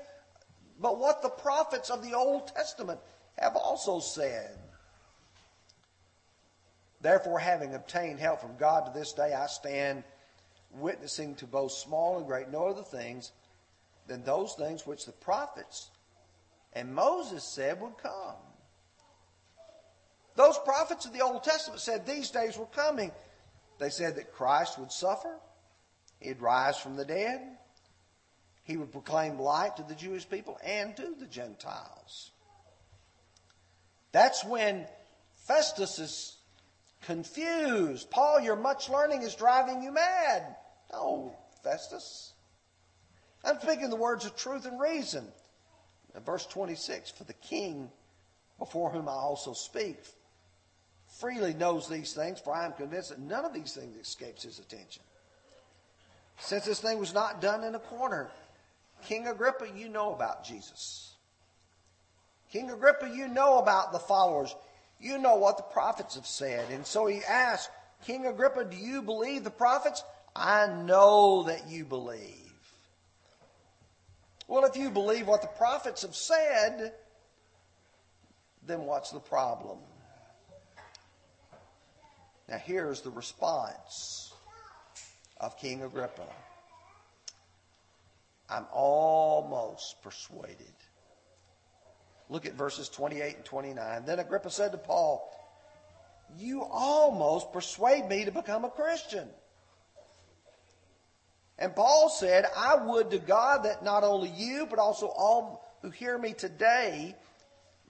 but 0.80 1.00
what 1.00 1.22
the 1.22 1.30
prophets 1.30 1.90
of 1.90 2.04
the 2.04 2.14
Old 2.14 2.48
Testament 2.48 3.00
have 3.38 3.56
also 3.56 4.00
said. 4.00 4.58
Therefore, 7.02 7.40
having 7.40 7.74
obtained 7.74 8.20
help 8.20 8.40
from 8.40 8.56
God 8.58 8.86
to 8.86 8.98
this 8.98 9.14
day, 9.14 9.34
I 9.34 9.48
stand 9.48 10.04
witnessing 10.72 11.36
to 11.36 11.46
both 11.46 11.72
small 11.72 12.18
and 12.18 12.26
great 12.26 12.50
no 12.50 12.68
other 12.68 12.84
things 12.84 13.32
than 14.08 14.24
those 14.24 14.54
things 14.54 14.88
which 14.88 15.06
the 15.06 15.12
prophets 15.12 15.90
and 16.74 16.94
Moses 16.94 17.44
said 17.44 17.80
would 17.82 17.98
come. 17.98 18.36
Those 20.36 20.58
prophets 20.60 21.06
of 21.06 21.14
the 21.14 21.22
Old 21.22 21.44
Testament 21.44 21.82
said 21.82 22.06
these 22.06 22.32
days 22.32 22.58
were 22.58 22.66
coming. 22.66 23.12
They 23.80 23.90
said 23.90 24.16
that 24.16 24.34
Christ 24.34 24.80
would 24.80 24.92
suffer, 24.92 25.36
he'd 26.20 26.42
rise 26.42 26.78
from 26.78 26.96
the 26.96 27.06
dead, 27.06 27.42
he 28.64 28.78
would 28.78 28.92
proclaim 28.92 29.40
light 29.40 29.78
to 29.78 29.84
the 29.84 29.96
Jewish 29.96 30.30
people 30.30 30.58
and 30.64 30.96
to 30.96 31.16
the 31.20 31.26
Gentiles. 31.26 32.32
That's 34.12 34.44
when 34.46 34.86
Festus 35.48 36.00
is 36.00 36.38
confused. 37.06 38.10
Paul, 38.10 38.40
your 38.40 38.56
much 38.56 38.90
learning 38.90 39.24
is 39.24 39.36
driving 39.36 39.84
you 39.84 39.92
mad. 39.92 40.56
No, 40.92 41.36
Festus. 41.64 42.34
I'm 43.44 43.60
speaking 43.60 43.90
the 43.90 43.96
words 43.96 44.26
of 44.26 44.36
truth 44.36 44.66
and 44.66 44.80
reason. 44.80 45.28
verse 46.26 46.46
26 46.46 47.12
For 47.12 47.26
the 47.26 47.34
king 47.34 47.90
before 48.60 48.90
whom 48.92 49.10
I 49.10 49.14
also 49.14 49.54
speak 49.54 50.00
freely 51.20 51.54
knows 51.54 51.88
these 51.88 52.14
things, 52.14 52.40
for 52.40 52.56
I 52.56 52.66
am 52.66 52.74
convinced 52.74 53.10
that 53.10 53.20
none 53.20 53.46
of 53.46 53.54
these 53.54 53.74
things 53.74 53.98
escapes 53.98 54.44
his 54.44 54.60
attention. 54.60 55.04
Since 56.40 56.66
this 56.66 56.80
thing 56.80 57.00
was 57.00 57.14
not 57.14 57.42
done 57.42 57.64
in 57.64 57.76
a 57.76 57.80
corner, 57.80 58.32
King 59.06 59.28
Agrippa, 59.28 59.68
you 59.76 59.90
know 59.90 60.14
about 60.14 60.44
Jesus. 60.44 61.14
King 62.52 62.70
Agrippa, 62.70 63.10
you 63.10 63.28
know 63.28 63.58
about 63.58 63.92
the 63.92 64.00
followers. 64.00 64.56
You 65.00 65.18
know 65.18 65.36
what 65.36 65.58
the 65.58 65.64
prophets 65.64 66.16
have 66.16 66.28
said. 66.28 66.70
And 66.72 66.86
so 66.86 67.08
he 67.08 67.22
asked, 67.28 67.70
King 68.06 68.26
Agrippa, 68.26 68.66
do 68.66 68.78
you 68.78 69.02
believe 69.02 69.44
the 69.44 69.50
prophets? 69.50 70.04
I 70.36 70.68
know 70.68 71.44
that 71.44 71.70
you 71.70 71.84
believe. 71.84 72.52
Well, 74.48 74.66
if 74.66 74.76
you 74.78 74.90
believe 74.90 75.28
what 75.28 75.42
the 75.42 75.48
prophets 75.48 76.04
have 76.04 76.16
said, 76.16 76.94
then 78.66 78.82
what's 78.86 79.12
the 79.12 79.20
problem? 79.20 79.80
Now, 82.48 82.58
here's 82.58 83.02
the 83.02 83.10
response 83.10 84.34
of 85.40 85.58
King 85.58 85.82
Agrippa. 85.82 86.28
I'm 88.54 88.66
almost 88.72 90.02
persuaded. 90.04 90.74
Look 92.30 92.46
at 92.46 92.54
verses 92.54 92.88
28 92.90 93.38
and 93.38 93.46
29. 93.46 94.06
Then 94.06 94.20
Agrippa 94.20 94.52
said 94.52 94.72
to 94.72 94.78
Paul, 94.78 95.30
You 96.38 96.64
almost 96.64 97.52
persuade 97.52 98.08
me 98.08 98.26
to 98.26 98.32
become 98.32 98.64
a 98.64 98.70
Christian. 98.70 99.28
And 101.58 101.76
Paul 101.76 102.10
said, 102.10 102.46
I 102.56 102.76
would 102.76 103.12
to 103.12 103.20
God 103.20 103.64
that 103.64 103.84
not 103.84 104.04
only 104.04 104.30
you, 104.30 104.68
but 104.70 104.80
also 104.80 105.08
all 105.08 105.66
who 105.82 105.90
hear 105.90 106.18
me 106.18 106.34
today 106.34 107.16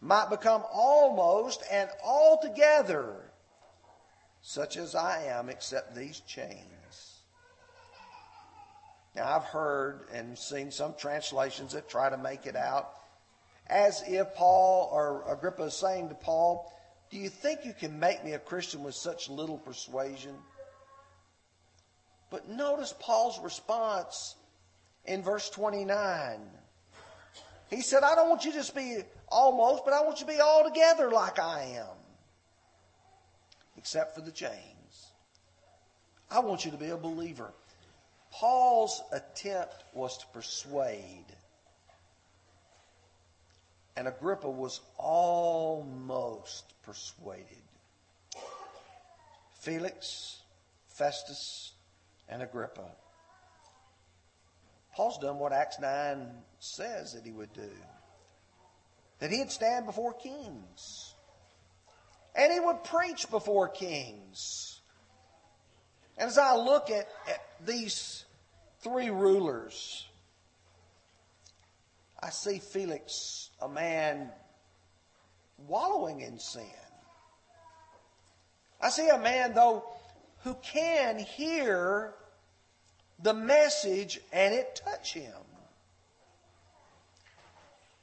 might 0.01 0.29
become 0.29 0.63
almost 0.71 1.63
and 1.71 1.89
altogether 2.03 3.15
such 4.41 4.75
as 4.75 4.93
I 4.93 5.23
am, 5.23 5.49
except 5.49 5.95
these 5.95 6.19
chains. 6.21 6.82
Now, 9.15 9.35
I've 9.35 9.43
heard 9.43 10.07
and 10.11 10.37
seen 10.37 10.71
some 10.71 10.95
translations 10.95 11.73
that 11.73 11.87
try 11.87 12.09
to 12.09 12.17
make 12.17 12.45
it 12.45 12.55
out 12.55 12.89
as 13.67 14.03
if 14.07 14.33
Paul 14.33 14.89
or 14.91 15.23
Agrippa 15.31 15.63
is 15.63 15.75
saying 15.75 16.09
to 16.09 16.15
Paul, 16.15 16.71
Do 17.11 17.17
you 17.17 17.29
think 17.29 17.63
you 17.63 17.73
can 17.73 17.99
make 17.99 18.25
me 18.25 18.33
a 18.33 18.39
Christian 18.39 18.83
with 18.83 18.95
such 18.95 19.29
little 19.29 19.57
persuasion? 19.57 20.35
But 22.29 22.49
notice 22.49 22.93
Paul's 22.99 23.39
response 23.39 24.35
in 25.05 25.21
verse 25.21 25.49
29. 25.51 26.39
He 27.69 27.81
said, 27.81 28.03
I 28.03 28.15
don't 28.15 28.29
want 28.29 28.45
you 28.45 28.51
to 28.51 28.57
just 28.57 28.75
be 28.75 28.97
almost, 29.27 29.85
but 29.85 29.93
I 29.93 30.01
want 30.01 30.19
you 30.19 30.25
to 30.25 30.31
be 30.31 30.41
altogether 30.41 31.11
like 31.11 31.39
I 31.39 31.75
am, 31.77 31.97
except 33.77 34.15
for 34.15 34.21
the 34.21 34.31
chains. 34.31 35.11
I 36.29 36.39
want 36.39 36.65
you 36.65 36.71
to 36.71 36.77
be 36.77 36.89
a 36.89 36.97
believer. 36.97 37.53
Paul's 38.33 39.03
attempt 39.11 39.83
was 39.93 40.17
to 40.17 40.25
persuade. 40.27 41.25
And 43.95 44.07
Agrippa 44.07 44.49
was 44.49 44.81
almost 44.97 46.73
persuaded. 46.81 47.45
Felix, 49.59 50.39
Festus, 50.89 51.73
and 52.27 52.41
Agrippa. 52.41 52.89
Paul's 54.95 55.19
done 55.19 55.37
what 55.37 55.53
Acts 55.53 55.79
9 55.79 56.27
says 56.59 57.13
that 57.13 57.23
he 57.25 57.31
would 57.31 57.53
do. 57.53 57.71
That 59.19 59.29
he'd 59.31 59.51
stand 59.51 59.85
before 59.85 60.13
kings. 60.13 61.13
And 62.35 62.51
he 62.51 62.59
would 62.59 62.83
preach 62.83 63.29
before 63.29 63.69
kings. 63.69 64.72
And 66.17 66.29
as 66.29 66.37
I 66.37 66.55
look 66.55 66.89
at, 66.89 67.07
at 67.27 67.41
these 67.65 68.25
three 68.81 69.09
rulers, 69.09 70.07
I 72.21 72.29
see 72.29 72.59
Felix, 72.59 73.49
a 73.61 73.67
man 73.67 74.29
wallowing 75.67 76.21
in 76.21 76.39
sin. 76.39 76.63
I 78.79 78.89
see 78.89 79.07
a 79.09 79.17
man, 79.17 79.53
though, 79.53 79.83
who 80.43 80.55
can 80.55 81.19
hear 81.19 82.13
the 83.21 83.33
message 83.33 84.19
and 84.31 84.53
it 84.53 84.81
touch 84.85 85.13
him. 85.13 85.33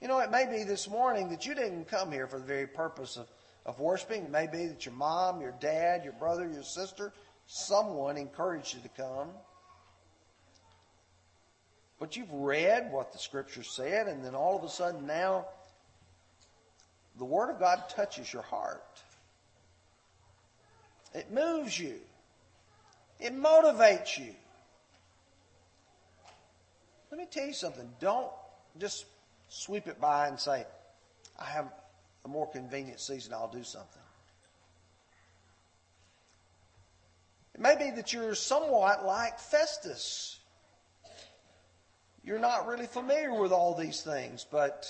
You 0.00 0.08
know, 0.08 0.18
it 0.20 0.30
may 0.30 0.46
be 0.46 0.64
this 0.64 0.88
morning 0.88 1.28
that 1.28 1.44
you 1.44 1.54
didn't 1.54 1.86
come 1.86 2.10
here 2.10 2.26
for 2.26 2.38
the 2.38 2.46
very 2.46 2.66
purpose 2.66 3.18
of, 3.18 3.26
of 3.66 3.78
worshiping. 3.78 4.24
It 4.24 4.30
may 4.30 4.46
be 4.46 4.66
that 4.66 4.86
your 4.86 4.94
mom, 4.94 5.42
your 5.42 5.54
dad, 5.60 6.04
your 6.04 6.14
brother, 6.14 6.48
your 6.50 6.62
sister, 6.62 7.12
someone 7.52 8.16
encouraged 8.16 8.74
you 8.74 8.80
to 8.80 8.88
come. 8.90 9.28
But 11.98 12.16
you've 12.16 12.32
read 12.32 12.92
what 12.92 13.12
the 13.12 13.18
scripture 13.18 13.64
said, 13.64 14.06
and 14.06 14.24
then 14.24 14.36
all 14.36 14.56
of 14.56 14.62
a 14.62 14.68
sudden 14.68 15.04
now 15.04 15.46
the 17.18 17.24
Word 17.24 17.50
of 17.50 17.58
God 17.58 17.82
touches 17.88 18.32
your 18.32 18.42
heart. 18.42 19.02
It 21.12 21.32
moves 21.32 21.76
you. 21.78 21.96
It 23.18 23.36
motivates 23.36 24.16
you. 24.16 24.32
Let 27.10 27.18
me 27.18 27.26
tell 27.28 27.46
you 27.46 27.52
something. 27.52 27.90
Don't 27.98 28.30
just 28.78 29.06
sweep 29.48 29.88
it 29.88 30.00
by 30.00 30.28
and 30.28 30.38
say, 30.38 30.64
I 31.36 31.44
have 31.46 31.72
a 32.24 32.28
more 32.28 32.48
convenient 32.48 33.00
season, 33.00 33.34
I'll 33.34 33.50
do 33.50 33.64
something. 33.64 33.99
It 37.60 37.62
may 37.62 37.76
be 37.76 37.90
that 37.96 38.14
you're 38.14 38.34
somewhat 38.34 39.04
like 39.04 39.38
Festus. 39.38 40.38
You're 42.24 42.38
not 42.38 42.66
really 42.66 42.86
familiar 42.86 43.38
with 43.38 43.52
all 43.52 43.74
these 43.74 44.00
things, 44.00 44.46
but 44.50 44.86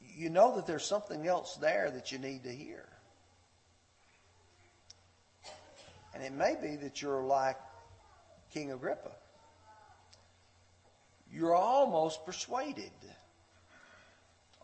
you 0.00 0.28
know 0.28 0.56
that 0.56 0.66
there's 0.66 0.84
something 0.84 1.28
else 1.28 1.54
there 1.54 1.88
that 1.92 2.10
you 2.10 2.18
need 2.18 2.42
to 2.42 2.50
hear. 2.50 2.84
And 6.14 6.24
it 6.24 6.32
may 6.32 6.56
be 6.60 6.74
that 6.74 7.00
you're 7.00 7.22
like 7.22 7.58
King 8.52 8.72
Agrippa. 8.72 9.12
You're 11.32 11.54
almost 11.54 12.26
persuaded. 12.26 12.90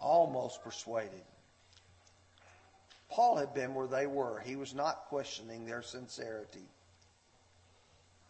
Almost 0.00 0.64
persuaded. 0.64 1.22
Paul 3.10 3.36
had 3.36 3.54
been 3.54 3.74
where 3.74 3.86
they 3.86 4.06
were. 4.06 4.40
He 4.44 4.56
was 4.56 4.74
not 4.74 5.06
questioning 5.08 5.66
their 5.66 5.82
sincerity. 5.82 6.66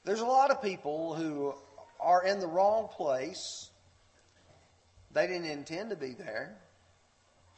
There's 0.05 0.21
a 0.21 0.27
lot 0.27 0.51
of 0.51 0.63
people 0.63 1.15
who 1.15 1.55
are 2.01 2.25
in 2.25 2.41
the 2.41 2.47
wrong 2.47 2.89
place. 2.89 3.71
They 5.13 5.27
didn't 5.27 5.47
intend 5.47 5.91
to 5.91 5.97
be 5.97 6.13
there. 6.13 6.57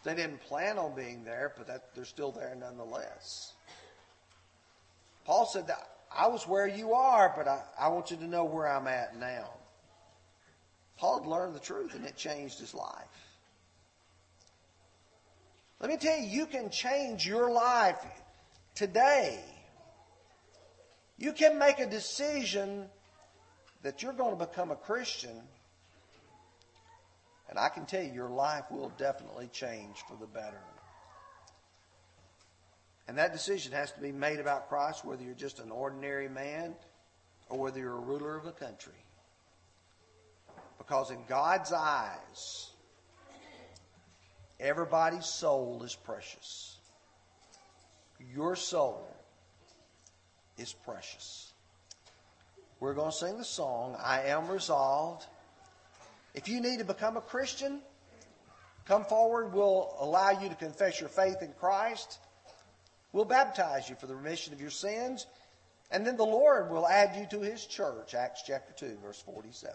They 0.04 0.14
didn't 0.14 0.40
plan 0.42 0.78
on 0.78 0.94
being 0.94 1.24
there, 1.24 1.52
but 1.56 1.66
that, 1.66 1.94
they're 1.94 2.04
still 2.04 2.30
there 2.30 2.54
nonetheless. 2.54 3.54
Paul 5.24 5.46
said 5.46 5.66
that 5.66 5.88
I 6.16 6.28
was 6.28 6.46
where 6.46 6.68
you 6.68 6.94
are, 6.94 7.32
but 7.36 7.48
I, 7.48 7.62
I 7.78 7.88
want 7.88 8.12
you 8.12 8.16
to 8.18 8.26
know 8.26 8.44
where 8.44 8.68
I'm 8.68 8.86
at 8.86 9.18
now. 9.18 9.50
Paul 10.96 11.18
had 11.20 11.28
learned 11.28 11.54
the 11.56 11.60
truth 11.60 11.94
and 11.94 12.04
it 12.04 12.16
changed 12.16 12.60
his 12.60 12.72
life. 12.72 13.25
Let 15.80 15.90
me 15.90 15.96
tell 15.96 16.18
you, 16.18 16.26
you 16.26 16.46
can 16.46 16.70
change 16.70 17.26
your 17.26 17.50
life 17.50 18.02
today. 18.74 19.38
You 21.18 21.32
can 21.32 21.58
make 21.58 21.78
a 21.78 21.86
decision 21.86 22.86
that 23.82 24.02
you're 24.02 24.12
going 24.12 24.36
to 24.38 24.46
become 24.46 24.70
a 24.70 24.76
Christian 24.76 25.42
and 27.48 27.58
I 27.58 27.68
can 27.68 27.86
tell 27.86 28.02
you, 28.02 28.12
your 28.12 28.28
life 28.28 28.64
will 28.70 28.92
definitely 28.98 29.48
change 29.52 29.96
for 30.08 30.16
the 30.18 30.26
better. 30.26 30.60
And 33.08 33.18
that 33.18 33.32
decision 33.32 33.72
has 33.72 33.92
to 33.92 34.00
be 34.00 34.10
made 34.10 34.40
about 34.40 34.68
Christ, 34.68 35.04
whether 35.04 35.22
you're 35.22 35.34
just 35.34 35.60
an 35.60 35.70
ordinary 35.70 36.28
man 36.28 36.74
or 37.48 37.58
whether 37.58 37.78
you're 37.78 37.96
a 37.96 38.00
ruler 38.00 38.36
of 38.36 38.46
a 38.46 38.52
country. 38.52 38.92
Because 40.78 41.10
in 41.10 41.20
God's 41.28 41.72
eyes, 41.72 42.72
everybody's 44.60 45.26
soul 45.26 45.82
is 45.84 45.94
precious. 45.94 46.76
Your 48.34 48.56
soul 48.56 49.06
is 50.58 50.72
precious. 50.72 51.52
We're 52.80 52.94
going 52.94 53.10
to 53.10 53.16
sing 53.16 53.38
the 53.38 53.44
song, 53.44 53.96
I 54.02 54.22
Am 54.22 54.48
Resolved. 54.48 55.26
If 56.34 56.48
you 56.48 56.60
need 56.60 56.78
to 56.80 56.84
become 56.84 57.16
a 57.16 57.22
Christian, 57.22 57.80
come 58.84 59.04
forward. 59.04 59.54
We'll 59.54 59.94
allow 59.98 60.30
you 60.30 60.48
to 60.48 60.54
confess 60.54 61.00
your 61.00 61.08
faith 61.08 61.40
in 61.40 61.52
Christ. 61.58 62.18
We'll 63.12 63.24
baptize 63.24 63.88
you 63.88 63.96
for 63.96 64.06
the 64.06 64.14
remission 64.14 64.52
of 64.52 64.60
your 64.60 64.70
sins. 64.70 65.26
And 65.90 66.06
then 66.06 66.16
the 66.16 66.24
Lord 66.24 66.70
will 66.70 66.86
add 66.86 67.16
you 67.16 67.26
to 67.30 67.44
his 67.44 67.64
church, 67.64 68.14
Acts 68.14 68.42
chapter 68.46 68.72
2, 68.74 68.98
verse 69.02 69.22
47. 69.22 69.74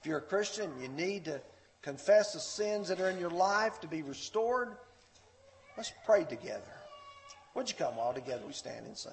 If 0.00 0.06
you're 0.06 0.18
a 0.18 0.22
Christian, 0.22 0.70
you 0.80 0.88
need 0.88 1.26
to 1.26 1.40
confess 1.84 2.32
the 2.32 2.40
sins 2.40 2.88
that 2.88 2.98
are 2.98 3.10
in 3.10 3.18
your 3.18 3.30
life 3.30 3.78
to 3.80 3.86
be 3.86 4.00
restored. 4.00 4.70
Let's 5.76 5.92
pray 6.06 6.24
together. 6.24 6.62
Would 7.54 7.68
you 7.68 7.76
come 7.76 7.98
all 7.98 8.14
together? 8.14 8.42
We 8.46 8.54
stand 8.54 8.86
and 8.86 8.96
sing. 8.96 9.12